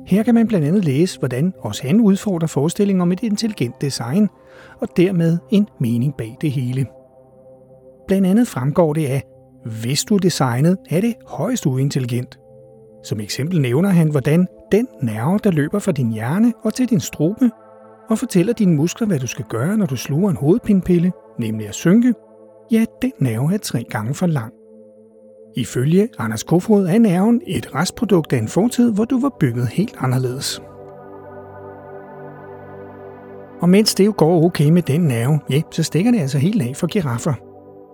Her 0.07 0.23
kan 0.23 0.35
man 0.35 0.49
blandt 0.49 0.66
andet 0.66 0.85
læse, 0.85 1.18
hvordan 1.18 1.53
også 1.61 1.87
han 1.87 2.01
udfordrer 2.01 2.49
forestillingen 2.49 3.01
om 3.01 3.12
et 3.12 3.23
intelligent 3.23 3.81
design, 3.81 4.29
og 4.81 4.88
dermed 4.97 5.38
en 5.51 5.68
mening 5.81 6.14
bag 6.14 6.37
det 6.40 6.51
hele. 6.51 6.87
Blandt 8.09 8.27
andet 8.27 8.49
fremgår 8.49 8.92
det 8.92 9.07
af, 9.07 9.23
hvis 9.81 10.05
du 10.05 10.14
er 10.14 10.18
designet, 10.18 10.77
er 10.90 11.01
det 11.01 11.14
højst 11.27 11.66
uintelligent. 11.66 12.38
Som 13.05 13.21
eksempel 13.21 13.61
nævner 13.61 13.88
han, 13.88 14.11
hvordan 14.11 14.47
den 14.73 14.88
nerve, 15.03 15.38
der 15.44 15.51
løber 15.51 15.79
fra 15.79 15.92
din 15.92 16.12
hjerne 16.12 16.53
og 16.62 16.75
til 16.75 16.90
din 16.90 17.01
strupe, 17.01 17.51
og 18.11 18.18
fortæller 18.18 18.53
dine 18.53 18.77
muskler, 18.77 19.07
hvad 19.07 19.18
du 19.18 19.27
skal 19.27 19.44
gøre, 19.49 19.77
når 19.77 19.87
du 19.87 19.97
sluger 19.97 20.31
en 20.31 20.37
hovedpinpille, 20.37 21.12
nemlig 21.38 21.68
at 21.68 21.75
synke, 21.75 22.14
ja, 22.71 22.85
den 23.03 23.12
nerve 23.18 23.55
er 23.55 23.59
tre 23.59 23.85
gange 23.90 24.14
for 24.14 24.27
lang. 24.27 24.53
Ifølge 25.57 26.09
Anders 26.18 26.42
Kofrod 26.42 26.87
er 26.87 26.99
nerven 26.99 27.42
et 27.47 27.75
restprodukt 27.75 28.33
af 28.33 28.38
en 28.38 28.49
fortid, 28.49 28.92
hvor 28.92 29.05
du 29.05 29.21
var 29.21 29.37
bygget 29.40 29.68
helt 29.68 29.97
anderledes. 29.99 30.62
Og 33.61 33.68
mens 33.68 33.94
det 33.94 34.07
jo 34.07 34.14
går 34.16 34.44
okay 34.44 34.71
med 34.71 34.83
den 34.83 35.01
nerve, 35.01 35.40
ja, 35.51 35.62
så 35.71 35.83
stikker 35.83 36.11
det 36.11 36.21
altså 36.21 36.38
helt 36.38 36.62
af 36.62 36.77
for 36.77 36.87
giraffer. 36.87 37.48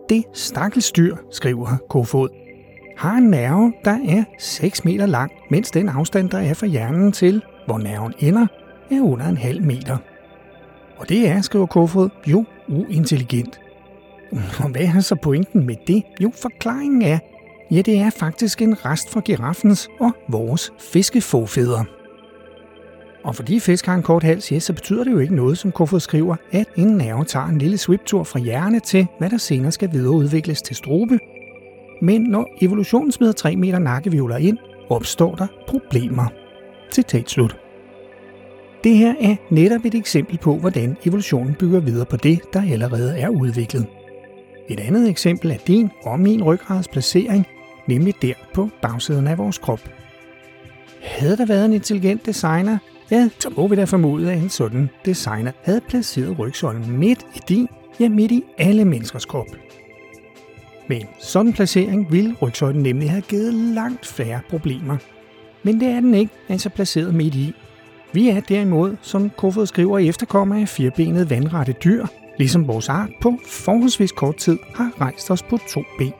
Det 0.08 0.24
stakkels 0.32 0.92
dyr, 0.92 1.16
skriver 1.30 1.76
Kofod, 1.88 2.28
har 2.96 3.16
en 3.16 3.30
nerve, 3.30 3.72
der 3.84 3.98
er 4.08 4.24
6 4.38 4.84
meter 4.84 5.06
lang, 5.06 5.32
mens 5.50 5.70
den 5.70 5.88
afstand, 5.88 6.30
der 6.30 6.38
er 6.38 6.54
fra 6.54 6.66
hjernen 6.66 7.12
til, 7.12 7.42
hvor 7.66 7.78
nerven 7.78 8.14
ender, 8.18 8.46
er 8.90 9.00
under 9.00 9.26
en 9.26 9.36
halv 9.36 9.62
meter. 9.62 9.96
Og 10.96 11.08
det 11.08 11.28
er, 11.28 11.40
skriver 11.40 11.66
Kofod, 11.66 12.08
jo 12.26 12.44
uintelligent. 12.68 13.60
Og 14.58 14.70
hvad 14.70 14.82
er 14.82 15.00
så 15.00 15.14
pointen 15.14 15.66
med 15.66 15.76
det? 15.86 16.02
Jo, 16.20 16.32
forklaringen 16.34 17.02
er, 17.02 17.18
ja, 17.70 17.82
det 17.82 17.98
er 17.98 18.10
faktisk 18.10 18.62
en 18.62 18.84
rest 18.84 19.10
fra 19.10 19.20
giraffens 19.20 19.88
og 20.00 20.12
vores 20.28 20.72
fiskefåfædre. 20.78 21.84
Og 23.24 23.34
fordi 23.34 23.60
fisk 23.60 23.86
har 23.86 23.94
en 23.94 24.02
kort 24.02 24.22
hals, 24.22 24.52
ja, 24.52 24.58
så 24.58 24.72
betyder 24.72 25.04
det 25.04 25.12
jo 25.12 25.18
ikke 25.18 25.34
noget, 25.34 25.58
som 25.58 25.72
Kofod 25.72 26.00
skriver, 26.00 26.36
at 26.52 26.66
en 26.76 26.86
nerve 26.86 27.24
tager 27.24 27.46
en 27.46 27.58
lille 27.58 27.78
sviptur 27.78 28.24
fra 28.24 28.38
hjerne 28.38 28.80
til, 28.80 29.06
hvad 29.18 29.30
der 29.30 29.36
senere 29.36 29.72
skal 29.72 29.92
videreudvikles 29.92 30.62
til 30.62 30.76
strobe. 30.76 31.18
Men 32.02 32.22
når 32.22 32.48
evolutionen 32.60 33.12
smider 33.12 33.32
3 33.32 33.56
meter 33.56 33.78
nakkevivler 33.78 34.36
ind, 34.36 34.58
opstår 34.88 35.34
der 35.34 35.46
problemer. 35.68 36.26
Citat 36.92 37.30
slut. 37.30 37.56
Det 38.84 38.96
her 38.96 39.14
er 39.20 39.36
netop 39.50 39.84
et 39.84 39.94
eksempel 39.94 40.38
på, 40.38 40.56
hvordan 40.56 40.96
evolutionen 41.04 41.54
bygger 41.54 41.80
videre 41.80 42.06
på 42.06 42.16
det, 42.16 42.40
der 42.52 42.62
allerede 42.72 43.18
er 43.18 43.28
udviklet. 43.28 43.86
Et 44.68 44.80
andet 44.80 45.08
eksempel 45.08 45.50
er 45.50 45.56
din 45.66 45.90
og 46.02 46.20
min 46.20 46.42
ryggrads 46.42 46.88
placering, 46.88 47.46
nemlig 47.88 48.14
der 48.22 48.32
på 48.54 48.68
bagsiden 48.82 49.26
af 49.26 49.38
vores 49.38 49.58
krop. 49.58 49.80
Havde 51.02 51.36
der 51.36 51.46
været 51.46 51.64
en 51.64 51.72
intelligent 51.72 52.26
designer, 52.26 52.78
ja, 53.14 53.28
så 53.38 53.50
må 53.56 53.68
vi 53.68 53.76
da 53.76 53.84
formode, 53.84 54.32
at 54.32 54.38
en 54.38 54.48
sådan 54.48 54.90
designer 55.04 55.52
havde 55.62 55.80
placeret 55.88 56.38
rygsøjlen 56.38 56.98
midt 56.98 57.26
i 57.34 57.40
din, 57.48 57.68
ja 58.00 58.08
midt 58.08 58.32
i 58.32 58.42
alle 58.58 58.84
menneskers 58.84 59.24
krop. 59.24 59.46
Med 60.88 60.96
en 60.96 61.06
sådan 61.20 61.52
placering 61.52 62.12
ville 62.12 62.36
rygsøjlen 62.42 62.82
nemlig 62.82 63.10
have 63.10 63.22
givet 63.22 63.54
langt 63.54 64.06
færre 64.06 64.40
problemer. 64.50 64.96
Men 65.62 65.80
det 65.80 65.88
er 65.88 66.00
den 66.00 66.14
ikke, 66.14 66.32
altså 66.48 66.68
placeret 66.68 67.14
midt 67.14 67.34
i. 67.34 67.54
Vi 68.12 68.28
er 68.28 68.40
derimod, 68.40 68.96
som 69.02 69.30
Kofod 69.30 69.66
skriver, 69.66 69.98
efterkommer 69.98 70.60
af 70.60 70.68
firbenede 70.68 71.30
vandrette 71.30 71.72
dyr, 71.84 72.06
ligesom 72.38 72.68
vores 72.68 72.88
art 72.88 73.10
på 73.22 73.38
forholdsvis 73.46 74.12
kort 74.12 74.36
tid 74.36 74.58
har 74.74 74.92
rejst 75.00 75.30
os 75.30 75.42
på 75.42 75.58
to 75.68 75.82
ben. 75.98 76.12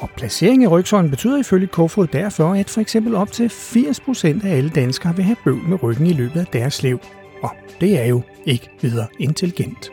Og 0.00 0.10
placering 0.16 0.62
i 0.62 0.66
rygsøjlen 0.66 1.10
betyder 1.10 1.38
ifølge 1.38 1.66
Kofod 1.66 2.06
derfor, 2.06 2.54
at 2.54 2.70
for 2.70 2.80
eksempel 2.80 3.14
op 3.14 3.32
til 3.32 3.46
80% 3.46 4.46
af 4.46 4.56
alle 4.56 4.70
danskere 4.70 5.16
vil 5.16 5.24
have 5.24 5.36
bøvl 5.44 5.68
med 5.68 5.82
ryggen 5.82 6.06
i 6.06 6.12
løbet 6.12 6.40
af 6.40 6.46
deres 6.46 6.82
liv. 6.82 7.00
Og 7.42 7.50
det 7.80 8.00
er 8.00 8.04
jo 8.04 8.22
ikke 8.46 8.70
videre 8.80 9.06
intelligent. 9.18 9.90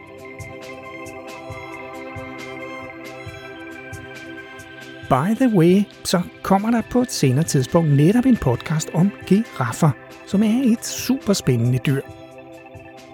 By 5.09 5.35
the 5.35 5.57
way, 5.57 5.83
så 6.03 6.21
kommer 6.41 6.71
der 6.71 6.81
på 6.91 7.01
et 7.01 7.11
senere 7.11 7.43
tidspunkt 7.43 7.91
netop 7.91 8.25
en 8.25 8.37
podcast 8.37 8.89
om 8.93 9.11
giraffer, 9.27 9.91
som 10.27 10.43
er 10.43 10.61
et 10.63 10.85
super 10.85 11.33
spændende 11.33 11.79
dyr. 11.85 12.01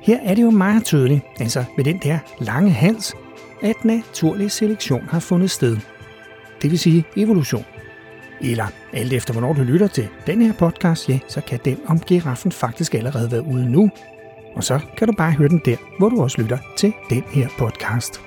Her 0.02 0.20
er 0.24 0.36
det 0.36 0.42
jo 0.42 0.50
meget 0.50 0.86
tydeligt, 0.86 1.22
altså 1.40 1.64
med 1.78 1.86
den 1.86 2.00
der 2.04 2.20
lange 2.40 2.72
hals, 2.72 3.16
at 3.62 3.86
naturlig 3.86 4.52
selektion 4.52 5.02
har 5.10 5.20
fundet 5.20 5.52
sted 5.52 5.78
det 6.62 6.72
vil 6.72 6.80
sige 6.80 7.04
evolution. 7.16 7.66
Eller 8.42 8.68
alt 8.94 9.14
efter 9.14 9.34
hvornår 9.34 9.54
du 9.54 9.62
lytter 9.62 9.88
til 9.88 10.08
den 10.28 10.42
her 10.42 10.54
podcast, 10.54 11.10
ja, 11.10 11.20
så 11.28 11.42
kan 11.42 11.60
den 11.66 11.78
om 11.88 12.00
giraffen 12.00 12.52
faktisk 12.52 12.96
allerede 12.96 13.32
være 13.32 13.46
ude 13.46 13.72
nu. 13.72 13.90
Og 14.56 14.64
så 14.64 14.80
kan 14.98 15.08
du 15.08 15.14
bare 15.14 15.32
høre 15.32 15.50
den 15.50 15.62
der, 15.66 15.76
hvor 16.00 16.10
du 16.10 16.22
også 16.22 16.42
lytter 16.42 16.58
til 16.78 16.94
den 17.10 17.24
her 17.32 17.48
podcast. 17.58 18.22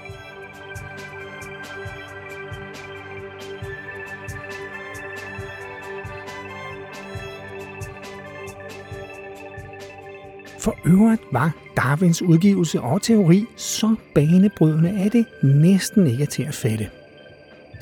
For 10.58 10.76
øvrigt 10.86 11.22
var 11.32 11.52
Darwins 11.76 12.22
udgivelse 12.22 12.80
og 12.80 13.02
teori 13.02 13.44
så 13.56 13.94
banebrydende, 14.14 14.90
at 14.90 15.12
det 15.12 15.26
næsten 15.42 16.06
ikke 16.06 16.22
er 16.22 16.26
til 16.26 16.42
at 16.42 16.54
fatte. 16.54 17.01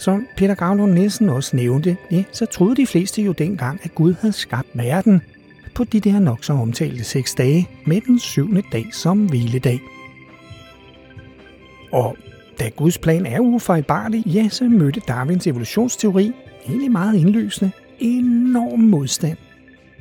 Som 0.01 0.27
Peter 0.37 0.55
Gavlund 0.55 0.93
Nielsen 0.93 1.29
også 1.29 1.57
nævnte, 1.57 1.97
ja, 2.11 2.25
så 2.33 2.47
troede 2.47 2.77
de 2.77 2.87
fleste 2.87 3.23
jo 3.23 3.33
dengang, 3.33 3.81
at 3.83 3.95
Gud 3.95 4.15
havde 4.21 4.33
skabt 4.33 4.69
verden 4.75 5.23
på 5.75 5.85
de 5.85 6.01
der 6.01 6.19
nok 6.19 6.45
så 6.45 6.53
omtalte 6.53 7.05
seks 7.05 7.35
dage, 7.35 7.69
med 7.87 8.01
den 8.01 8.19
syvende 8.19 8.63
dag 8.73 8.87
som 8.93 9.27
hviledag. 9.27 9.81
Og 11.93 12.17
da 12.59 12.69
Guds 12.69 12.99
plan 12.99 13.27
er 13.27 13.41
ufejlbarlig, 13.41 14.27
ja, 14.27 14.49
så 14.49 14.65
mødte 14.65 15.01
Darwins 15.09 15.47
evolutionsteori, 15.47 16.33
egentlig 16.69 16.93
meget 16.93 17.17
indlysende, 17.17 17.71
enorm 17.99 18.81
modstand 18.81 19.37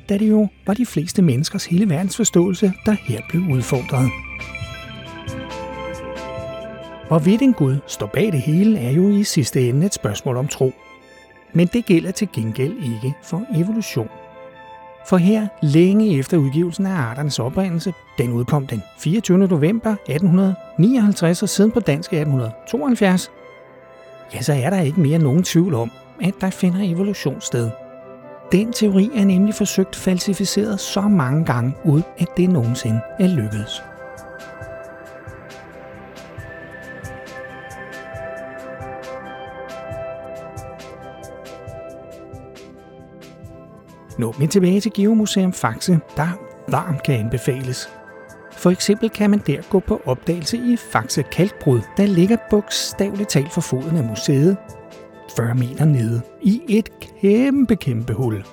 da 0.10 0.18
det 0.18 0.30
jo 0.30 0.48
var 0.68 0.74
de 0.74 0.86
fleste 0.86 1.22
menneskers 1.22 1.66
hele 1.66 1.90
verdensforståelse, 1.90 2.74
der 2.86 2.96
her 3.08 3.22
blev 3.30 3.42
udfordret. 3.42 4.29
Hvorvidt 7.10 7.42
en 7.42 7.54
Gud 7.54 7.78
står 7.88 8.08
bag 8.08 8.32
det 8.32 8.42
hele, 8.42 8.80
er 8.80 8.92
jo 8.92 9.10
i 9.10 9.24
sidste 9.24 9.70
ende 9.70 9.86
et 9.86 9.94
spørgsmål 9.94 10.38
om 10.38 10.48
tro. 10.48 10.74
Men 11.54 11.68
det 11.68 11.86
gælder 11.86 12.12
til 12.12 12.30
gengæld 12.34 12.74
ikke 12.74 13.14
for 13.24 13.44
evolution. 13.56 14.10
For 15.08 15.18
her, 15.18 15.48
længe 15.62 16.20
efter 16.20 16.38
udgivelsen 16.38 16.86
af 16.86 16.92
Arternes 16.92 17.40
oprindelse, 17.40 17.94
den 18.18 18.32
udkom 18.32 18.68
den 18.68 18.84
24. 19.00 19.38
november 19.38 19.92
1859 19.92 21.44
og 21.44 21.50
siden 21.50 21.72
på 21.72 21.80
dansk 21.80 22.14
1872, 22.14 23.32
ja, 24.34 24.42
så 24.42 24.54
er 24.54 24.70
der 24.70 24.82
ikke 24.82 25.00
mere 25.00 25.20
nogen 25.20 25.44
tvivl 25.44 25.74
om, 25.74 25.92
at 26.22 26.34
der 26.42 26.50
finder 26.50 26.94
evolution 26.94 27.42
sted. 27.42 27.70
Den 28.52 28.74
teori 28.74 29.10
er 29.16 29.26
nemlig 29.26 29.56
forsøgt 29.56 29.96
falsificeret 29.96 30.80
så 30.80 31.02
mange 31.02 31.46
gange, 31.46 31.74
uden 31.86 32.04
at 32.18 32.28
det 32.38 32.50
nogensinde 32.50 33.02
er 33.20 33.28
lykkedes. 33.28 33.82
Nå, 44.20 44.36
men 44.40 44.48
tilbage 44.50 44.82
til 44.82 44.94
Geomuseum 44.94 45.54
Faxe, 45.54 46.00
der 46.18 46.28
varmt 46.68 47.04
kan 47.04 47.20
anbefales. 47.20 47.90
For 48.52 48.70
eksempel 48.70 49.10
kan 49.10 49.30
man 49.30 49.42
der 49.48 49.62
gå 49.70 49.80
på 49.80 50.02
opdagelse 50.06 50.58
i 50.58 50.78
Faxe 50.92 51.24
Kalkbrud, 51.24 51.82
der 51.98 52.06
ligger 52.06 52.38
bogstaveligt 52.50 53.30
talt 53.30 53.52
for 53.52 53.62
foden 53.62 53.98
af 53.98 54.04
museet, 54.04 54.58
40 55.36 55.56
meter 55.56 55.86
nede, 55.86 56.22
i 56.42 56.62
et 56.68 56.90
kæmpe, 57.22 57.76
kæmpe 57.76 58.14
hul. 58.14 58.46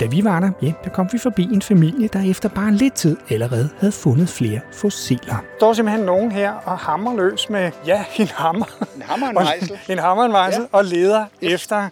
Da 0.00 0.06
vi 0.06 0.24
var 0.24 0.40
der, 0.40 0.50
ja, 0.62 0.72
der 0.84 0.90
kom 0.90 1.08
vi 1.12 1.18
forbi 1.18 1.42
en 1.42 1.62
familie, 1.62 2.08
der 2.08 2.30
efter 2.30 2.48
bare 2.48 2.72
lidt 2.72 2.94
tid 2.94 3.16
allerede 3.30 3.68
havde 3.78 3.92
fundet 3.92 4.28
flere 4.28 4.60
fossiler. 4.72 5.36
Der 5.36 5.42
står 5.58 5.72
simpelthen 5.72 6.06
nogen 6.06 6.32
her 6.32 6.52
og 6.52 6.78
hammer 6.78 7.16
løs 7.16 7.50
med, 7.50 7.70
ja, 7.86 8.04
en 8.18 8.28
hammer. 8.28 8.66
En 8.96 9.02
hammer 9.02 9.26
og 9.26 9.30
en 9.30 9.34
mejsel. 9.44 9.78
en 9.88 9.98
hammer 9.98 10.22
og 10.22 10.26
en 10.26 10.32
mejsel, 10.32 10.62
ja. 10.72 10.78
og 10.78 10.84
leder 10.84 11.24
efter 11.42 11.88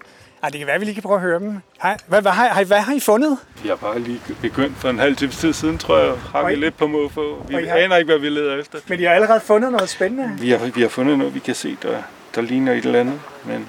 ej, 0.47 0.51
det 0.51 0.59
kan 0.59 0.67
være, 0.67 0.75
at 0.75 0.81
vi 0.81 0.85
lige 0.85 0.95
kan 0.95 1.03
prøve 1.03 1.15
at 1.15 1.23
høre 1.23 1.39
dem. 1.39 1.59
Hej, 1.83 1.97
hvad, 2.07 2.23
hvad, 2.23 2.33
hvad, 2.33 2.65
hvad 2.65 2.81
har 2.81 2.95
I 2.95 3.01
fundet? 3.01 3.39
Vi 3.63 3.69
har 3.69 3.77
bare 3.77 3.99
lige 3.99 4.21
begyndt 4.41 4.77
for 4.77 4.91
en 4.91 4.99
halv 4.99 5.17
time 5.17 5.33
tid 5.33 5.53
siden, 5.53 5.79
tror 5.79 5.99
jeg. 5.99 6.15
Har 6.33 6.49
vi 6.49 6.55
lidt 6.55 6.77
på 6.77 6.87
måfå. 6.87 7.47
Vi 7.49 7.55
har... 7.55 7.77
aner 7.77 7.97
ikke, 7.97 8.11
hvad 8.13 8.19
vi 8.19 8.29
leder 8.29 8.61
efter. 8.61 8.79
Men 8.89 9.01
I 9.01 9.03
har 9.03 9.11
allerede 9.11 9.41
fundet 9.41 9.73
noget 9.73 9.89
spændende? 9.89 10.41
Vi 10.41 10.51
har, 10.51 10.59
vi 10.75 10.81
har 10.81 10.89
fundet 10.89 11.19
noget, 11.19 11.35
vi 11.35 11.39
kan 11.39 11.55
se, 11.55 11.77
der, 11.83 12.03
der 12.35 12.41
ligner 12.41 12.73
et 12.73 12.85
eller 12.85 13.01
andet. 13.01 13.21
Men, 13.45 13.69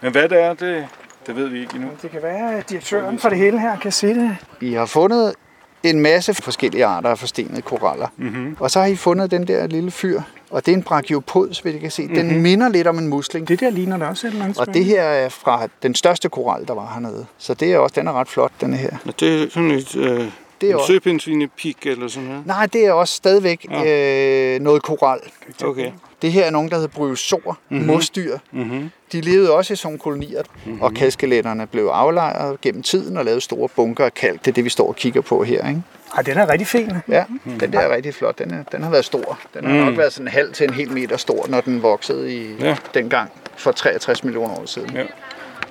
men 0.00 0.12
hvad 0.12 0.28
det 0.28 0.40
er, 0.40 0.54
det, 0.54 0.86
det 1.26 1.36
ved 1.36 1.48
vi 1.48 1.60
ikke 1.60 1.74
endnu. 1.74 1.90
Det 2.02 2.10
kan 2.10 2.22
være, 2.22 2.54
at 2.54 2.70
direktøren 2.70 3.18
for 3.18 3.28
det 3.28 3.38
hele 3.38 3.60
her 3.60 3.78
kan 3.78 3.92
se 3.92 4.06
det. 4.06 4.36
Vi 4.60 4.74
har 4.74 4.86
fundet 4.86 5.34
en 5.82 6.00
masse 6.00 6.34
forskellige 6.34 6.84
arter 6.84 7.10
af 7.10 7.18
forstenede 7.18 7.62
koraller. 7.62 8.08
Mm-hmm. 8.16 8.56
Og 8.60 8.70
så 8.70 8.80
har 8.80 8.86
I 8.86 8.96
fundet 8.96 9.30
den 9.30 9.48
der 9.48 9.66
lille 9.66 9.90
fyr, 9.90 10.20
og 10.50 10.66
det 10.66 10.72
er 10.72 10.76
en 10.76 10.82
brachiopod, 10.82 11.54
så 11.54 11.62
vi 11.64 11.78
kan 11.78 11.90
se. 11.90 12.08
Den 12.08 12.26
mm-hmm. 12.26 12.42
minder 12.42 12.68
lidt 12.68 12.86
om 12.86 12.98
en 12.98 13.08
musling. 13.08 13.48
Det 13.48 13.60
der 13.60 13.70
ligner 13.70 13.96
der 13.96 14.06
også 14.06 14.26
et 14.26 14.30
eller 14.30 14.44
andet 14.44 14.58
Og 14.58 14.74
det 14.74 14.84
her 14.84 15.02
er 15.02 15.28
fra 15.28 15.68
den 15.82 15.94
største 15.94 16.28
koral, 16.28 16.66
der 16.66 16.74
var 16.74 16.90
hernede. 16.92 17.26
Så 17.38 17.54
det 17.54 17.72
er 17.72 17.78
også, 17.78 17.94
den 17.94 18.08
er 18.08 18.12
ret 18.12 18.28
flot, 18.28 18.52
den 18.60 18.74
her. 18.74 18.90
Og 19.06 19.20
det 19.20 19.42
er 19.42 19.46
sådan 19.50 19.70
et... 19.70 19.96
Øh 19.96 20.26
det 20.60 20.70
er 20.70 20.76
en 20.76 20.86
søpindsvinepik 20.86 21.86
eller 21.86 22.08
sådan 22.08 22.28
noget? 22.28 22.46
Nej, 22.46 22.66
det 22.66 22.86
er 22.86 22.92
også 22.92 23.14
stadigvæk 23.14 23.66
ja. 23.70 24.54
øh, 24.54 24.60
noget 24.60 24.82
koral. 24.82 25.20
Okay. 25.64 25.92
Det 26.22 26.32
her 26.32 26.44
er 26.44 26.50
nogen, 26.50 26.70
der 26.70 26.74
hedder 26.74 26.88
bryosor, 26.88 27.58
mm-hmm. 27.68 27.86
mosdyr. 27.86 28.38
Mm-hmm. 28.52 28.90
De 29.12 29.20
levede 29.20 29.52
også 29.52 29.72
i 29.72 29.76
sådan 29.76 29.98
kolonier, 29.98 30.42
mm-hmm. 30.64 30.80
og 30.80 30.94
kalskeletterne 30.94 31.66
blev 31.66 31.84
aflejret 31.84 32.60
gennem 32.60 32.82
tiden 32.82 33.16
og 33.16 33.24
lavede 33.24 33.40
store 33.40 33.68
bunker 33.76 34.04
af 34.04 34.14
kalk. 34.14 34.40
Det 34.40 34.48
er 34.48 34.52
det, 34.52 34.64
vi 34.64 34.70
står 34.70 34.88
og 34.88 34.96
kigger 34.96 35.20
på 35.20 35.42
her. 35.42 35.68
Ikke? 35.68 35.82
Ej, 36.16 36.22
den 36.22 36.38
er 36.38 36.48
rigtig 36.52 36.66
fin. 36.66 36.92
Ja, 37.08 37.24
mm. 37.44 37.58
den 37.58 37.72
der 37.72 37.78
er 37.78 37.94
rigtig 37.94 38.14
flot. 38.14 38.38
Den, 38.38 38.54
er, 38.54 38.62
den 38.72 38.82
har 38.82 38.90
været 38.90 39.04
stor. 39.04 39.38
Den 39.54 39.64
har 39.64 39.74
mm. 39.74 39.80
nok 39.80 39.98
været 39.98 40.12
sådan 40.12 40.26
en 40.26 40.32
halv 40.32 40.52
til 40.52 40.68
en 40.68 40.74
hel 40.74 40.92
meter 40.92 41.16
stor, 41.16 41.46
når 41.48 41.60
den 41.60 41.82
voksede 41.82 42.34
i 42.34 42.56
ja. 42.60 42.76
dengang 42.94 43.30
for 43.56 43.72
63 43.72 44.24
millioner 44.24 44.54
år 44.54 44.66
siden. 44.66 44.90
Ja. 44.94 45.04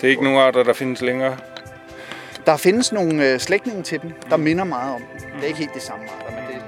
Det 0.01 0.03
er 0.03 0.09
ikke 0.09 0.23
nogen 0.23 0.39
arter, 0.39 0.63
der 0.63 0.73
findes 0.73 1.01
længere? 1.01 1.37
Der 2.45 2.57
findes 2.57 2.91
nogle 2.91 3.31
øh, 3.33 3.39
slægtninge 3.39 3.83
til 3.83 4.01
dem, 4.01 4.11
der 4.29 4.37
minder 4.37 4.63
meget 4.63 4.95
om 4.95 5.01
dem. 5.01 5.29
Det 5.35 5.43
er 5.43 5.47
ikke 5.47 5.59
helt 5.59 5.73
de 5.73 5.79
samme 5.79 6.03
arter, 6.03 6.35
men 6.35 6.55
det 6.55 6.59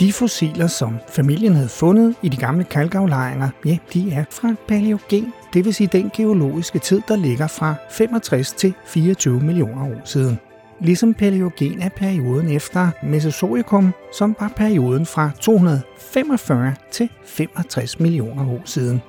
de 0.00 0.12
fossiler, 0.12 0.66
som 0.66 0.98
familien 1.08 1.54
havde 1.54 1.68
fundet 1.68 2.14
i 2.22 2.28
de 2.28 2.36
gamle 2.36 2.64
kalkaflejringer, 2.64 3.48
ja, 3.64 3.78
de 3.92 4.12
er 4.12 4.24
fra 4.30 4.54
paleogen, 4.68 5.32
det 5.52 5.64
vil 5.64 5.74
sige 5.74 5.88
den 5.92 6.10
geologiske 6.16 6.78
tid, 6.78 7.02
der 7.08 7.16
ligger 7.16 7.46
fra 7.46 7.74
65 7.90 8.52
til 8.52 8.74
24 8.86 9.40
millioner 9.40 9.84
år 9.84 10.00
siden. 10.04 10.40
Ligesom 10.80 11.14
paleogen 11.14 11.82
er 11.82 11.88
perioden 11.88 12.48
efter 12.48 12.90
Mesozoikum, 13.02 13.92
som 14.12 14.36
var 14.40 14.52
perioden 14.56 15.06
fra 15.06 15.30
245 15.40 16.74
til 16.90 17.08
65 17.24 18.00
millioner 18.00 18.50
år 18.50 18.62
siden. 18.64 19.02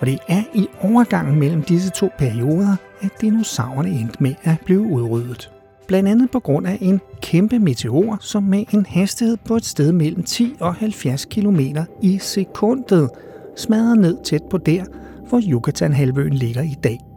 Og 0.00 0.06
det 0.06 0.18
er 0.28 0.42
i 0.54 0.66
overgangen 0.80 1.38
mellem 1.38 1.62
disse 1.62 1.90
to 1.90 2.08
perioder, 2.18 2.76
at 3.00 3.10
dinosaurerne 3.20 3.90
endte 3.90 4.22
med 4.22 4.34
at 4.42 4.56
blive 4.64 4.80
udryddet 4.80 5.50
blandt 5.90 6.08
andet 6.08 6.30
på 6.30 6.40
grund 6.40 6.66
af 6.66 6.78
en 6.80 7.00
kæmpe 7.22 7.58
meteor, 7.58 8.18
som 8.20 8.42
med 8.42 8.64
en 8.74 8.86
hastighed 8.86 9.36
på 9.44 9.56
et 9.56 9.64
sted 9.64 9.92
mellem 9.92 10.22
10 10.22 10.54
og 10.60 10.74
70 10.74 11.24
km 11.24 11.60
i 12.02 12.18
sekundet 12.18 13.10
smadrede 13.56 14.00
ned 14.00 14.16
tæt 14.24 14.42
på 14.50 14.58
der, 14.58 14.84
hvor 15.28 15.40
Yucatan-halvøen 15.48 16.32
ligger 16.32 16.62
i 16.62 16.76
dag. 16.84 17.09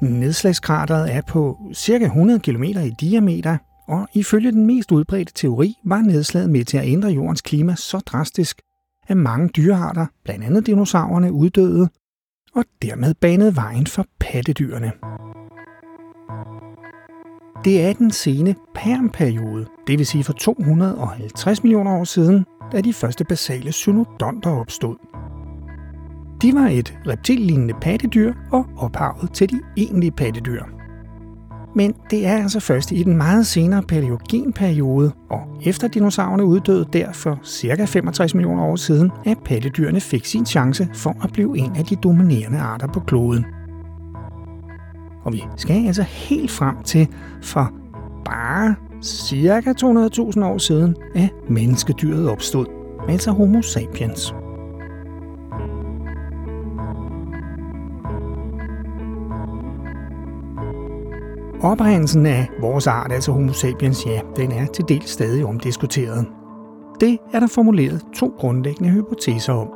Nedslagskrateret 0.00 1.14
er 1.14 1.20
på 1.20 1.58
ca. 1.74 2.04
100 2.04 2.40
km 2.40 2.62
i 2.62 2.90
diameter, 3.00 3.58
og 3.88 4.08
ifølge 4.14 4.52
den 4.52 4.66
mest 4.66 4.92
udbredte 4.92 5.32
teori 5.34 5.74
var 5.84 6.00
nedslaget 6.00 6.50
med 6.50 6.64
til 6.64 6.78
at 6.78 6.86
ændre 6.86 7.08
jordens 7.08 7.40
klima 7.40 7.74
så 7.74 7.98
drastisk, 7.98 8.60
at 9.08 9.16
mange 9.16 9.48
dyrearter, 9.48 10.06
blandt 10.24 10.44
andet 10.44 10.66
dinosaurerne, 10.66 11.32
uddøde, 11.32 11.88
og 12.54 12.64
dermed 12.82 13.14
banede 13.14 13.56
vejen 13.56 13.86
for 13.86 14.06
pattedyrene. 14.20 14.92
Det 17.64 17.82
er 17.82 17.92
den 17.92 18.10
sene 18.10 18.54
permperiode, 18.74 19.66
det 19.86 19.98
vil 19.98 20.06
sige 20.06 20.24
for 20.24 20.32
250 20.32 21.62
millioner 21.62 21.96
år 21.98 22.04
siden, 22.04 22.44
da 22.72 22.80
de 22.80 22.92
første 22.92 23.24
basale 23.24 23.72
synodonter 23.72 24.50
opstod. 24.50 24.96
De 26.42 26.54
var 26.54 26.68
et 26.68 26.98
reptillignende 27.06 27.74
pattedyr 27.80 28.32
og 28.52 28.66
ophavet 28.76 29.32
til 29.32 29.50
de 29.50 29.60
egentlige 29.76 30.10
pattedyr. 30.10 30.62
Men 31.74 31.94
det 32.10 32.26
er 32.26 32.36
altså 32.36 32.60
først 32.60 32.92
i 32.92 33.02
den 33.02 33.16
meget 33.16 33.46
senere 33.46 33.82
paleogenperiode, 33.82 35.12
og 35.30 35.40
efter 35.62 35.88
dinosaurerne 35.88 36.44
uddøde 36.44 36.86
der 36.92 37.12
for 37.12 37.40
ca. 37.46 37.84
65 37.84 38.34
millioner 38.34 38.64
år 38.64 38.76
siden, 38.76 39.10
at 39.24 39.38
pattedyrene 39.44 40.00
fik 40.00 40.24
sin 40.24 40.46
chance 40.46 40.88
for 40.94 41.16
at 41.22 41.32
blive 41.32 41.58
en 41.58 41.76
af 41.76 41.84
de 41.84 41.96
dominerende 41.96 42.58
arter 42.58 42.86
på 42.86 43.00
kloden– 43.00 43.44
og 45.24 45.32
vi 45.32 45.44
skal 45.56 45.86
altså 45.86 46.02
helt 46.02 46.50
frem 46.50 46.82
til 46.82 47.08
for 47.42 47.72
bare 48.24 48.74
cirka 49.02 49.72
200.000 49.72 50.44
år 50.44 50.58
siden, 50.58 50.96
at 51.14 51.30
menneskedyret 51.48 52.28
opstod, 52.28 52.66
altså 53.08 53.30
Homo 53.30 53.62
sapiens. 53.62 54.34
Oprindelsen 61.62 62.26
af 62.26 62.48
vores 62.60 62.86
art, 62.86 63.12
altså 63.12 63.32
Homo 63.32 63.52
sapiens, 63.52 64.06
ja, 64.06 64.20
den 64.36 64.52
er 64.52 64.66
til 64.66 64.84
del 64.88 65.02
stadig 65.02 65.44
omdiskuteret. 65.44 66.26
Det 67.00 67.18
er 67.32 67.40
der 67.40 67.46
formuleret 67.46 68.02
to 68.14 68.34
grundlæggende 68.38 68.90
hypoteser 68.90 69.52
om. 69.52 69.68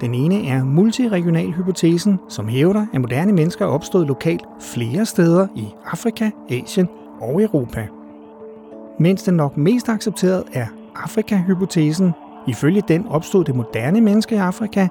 Den 0.00 0.14
ene 0.14 0.48
er 0.48 0.64
multiregionalhypotesen, 0.64 2.18
som 2.28 2.48
hævder, 2.48 2.86
at 2.92 3.00
moderne 3.00 3.32
mennesker 3.32 3.64
er 3.64 3.70
opstået 3.70 4.06
lokalt 4.06 4.44
flere 4.60 5.06
steder 5.06 5.46
i 5.54 5.68
Afrika, 5.84 6.30
Asien 6.50 6.88
og 7.20 7.42
Europa. 7.42 7.88
Mens 8.98 9.22
den 9.22 9.34
nok 9.34 9.56
mest 9.56 9.88
accepteret 9.88 10.44
er 10.52 10.66
Afrika-hypotesen. 10.94 12.12
Ifølge 12.46 12.82
den 12.88 13.06
opstod 13.08 13.44
det 13.44 13.54
moderne 13.54 14.00
menneske 14.00 14.34
i 14.34 14.38
Afrika, 14.38 14.88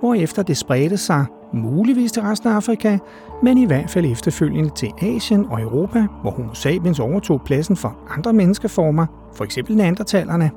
hvorefter 0.00 0.42
det 0.42 0.56
spredte 0.56 0.96
sig 0.96 1.24
muligvis 1.54 2.12
til 2.12 2.22
resten 2.22 2.48
af 2.48 2.54
Afrika, 2.54 2.98
men 3.42 3.58
i 3.58 3.64
hvert 3.64 3.90
fald 3.90 4.04
efterfølgende 4.06 4.70
til 4.70 4.92
Asien 5.02 5.46
og 5.46 5.62
Europa, 5.62 6.06
hvor 6.22 6.30
homo 6.30 6.54
sapiens 6.54 7.00
overtog 7.00 7.42
pladsen 7.44 7.76
for 7.76 7.96
andre 8.10 8.32
menneskeformer, 8.32 9.06
f.eks. 9.38 9.58
neandertalerne. 9.68 10.50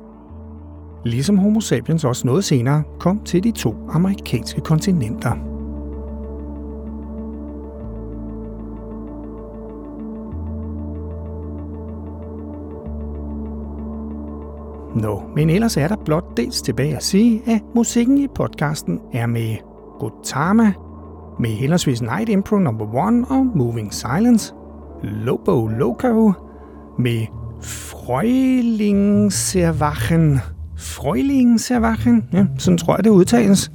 Ligesom 1.04 1.38
homo 1.38 1.60
sapiens 1.60 2.04
også 2.04 2.26
noget 2.26 2.44
senere 2.44 2.82
kom 3.00 3.20
til 3.24 3.44
de 3.44 3.50
to 3.50 3.74
amerikanske 3.90 4.60
kontinenter. 4.60 5.32
Nå, 14.94 15.22
men 15.36 15.50
ellers 15.50 15.76
er 15.76 15.88
der 15.88 15.96
blot 15.96 16.36
dels 16.36 16.62
tilbage 16.62 16.96
at 16.96 17.04
sige, 17.04 17.42
at 17.46 17.62
musikken 17.74 18.18
i 18.18 18.26
podcasten 18.28 19.00
er 19.12 19.26
med 19.26 19.56
Gotama, 19.98 20.72
med 21.40 21.50
henholdsvis 21.50 22.02
Night 22.02 22.28
Impro 22.28 22.58
number 22.58 22.84
1 22.84 22.90
og 23.30 23.46
Moving 23.54 23.94
Silence, 23.94 24.54
Lobo 25.02 25.66
Loco, 25.66 26.32
med 26.98 27.26
Frøhlingserwachen, 27.62 30.40
Frøhlingserwachen, 30.78 32.28
ja, 32.32 32.46
sådan 32.58 32.78
tror 32.78 32.96
jeg 32.96 33.04
det 33.04 33.10
udtales. 33.10 33.70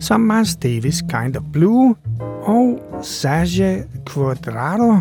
Som 0.00 0.20
Miles 0.20 0.56
Davis 0.56 1.00
Kind 1.00 1.36
of 1.36 1.42
Blue 1.52 1.94
og 2.42 2.80
Serge 3.02 3.84
Quadrado, 4.08 4.98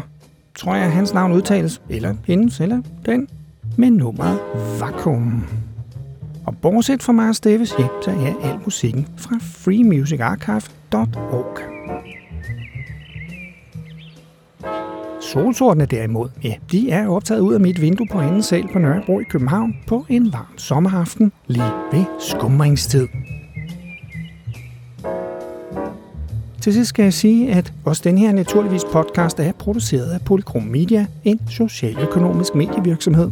tror 0.56 0.76
jeg 0.76 0.92
hans 0.92 1.14
navn 1.14 1.32
udtales, 1.32 1.82
eller 1.90 2.16
hendes, 2.26 2.60
eller 2.60 2.82
den, 3.06 3.28
med 3.78 3.92
nummeret 3.92 4.40
Vakuum. 4.80 5.44
Og 6.46 6.58
bortset 6.62 7.04
fra 7.04 7.14
Mars 7.14 7.40
Davis, 7.40 7.74
ja, 7.80 7.88
så 8.02 8.12
er 8.12 8.34
al 8.44 8.60
musikken 8.66 9.08
fra 9.18 9.36
freemusicarchive.org. 9.42 11.58
Solsortene 15.22 15.86
derimod, 15.86 16.30
ja, 16.44 16.54
de 16.72 16.92
er 16.92 17.08
optaget 17.08 17.42
ud 17.42 17.54
af 17.54 17.60
mit 17.60 17.82
vindue 17.82 18.08
på 18.12 18.20
anden 18.20 18.44
sal 18.44 18.68
på 18.74 18.80
Nørrebro 18.80 19.20
i 19.20 19.24
København 19.24 19.76
på 19.88 20.06
en 20.10 20.34
varm 20.34 20.58
sommeraften 20.58 21.32
lige 21.48 21.72
ved 21.92 22.04
skumringstid. 22.20 23.08
Til 26.62 26.74
sidst 26.74 26.90
skal 26.90 27.04
jeg 27.04 27.14
sige, 27.14 27.54
at 27.54 27.74
også 27.86 28.02
den 28.06 28.18
her 28.18 28.32
naturligvis 28.32 28.84
podcast 28.92 29.40
er 29.40 29.52
produceret 29.52 30.10
af 30.10 30.22
Polychrom 30.22 30.64
Media, 30.64 31.06
en 31.24 31.40
socialøkonomisk 31.50 32.56
medievirksomhed. 32.56 33.32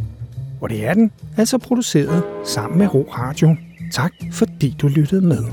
Og 0.62 0.70
det 0.70 0.86
er 0.86 0.94
den 0.94 1.12
altså 1.36 1.58
produceret 1.58 2.22
sammen 2.44 2.78
med 2.78 2.94
Ro 2.94 3.08
Radio. 3.18 3.56
Tak 3.92 4.12
fordi 4.32 4.76
du 4.82 4.88
lyttede 4.88 5.20
med. 5.20 5.44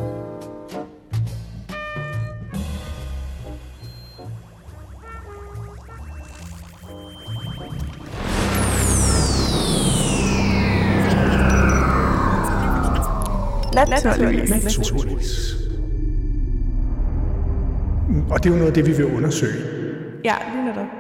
Naturligvis. 13.90 14.50
Naturligvis. 14.50 15.56
Og 18.30 18.44
det 18.44 18.50
er 18.50 18.54
jo 18.54 18.58
noget 18.58 18.68
af 18.68 18.74
det, 18.74 18.88
vi 18.88 18.92
vil 18.92 19.06
undersøge. 19.06 19.64
Ja, 20.26 20.36
lige 20.54 20.66
netop. 20.66 20.99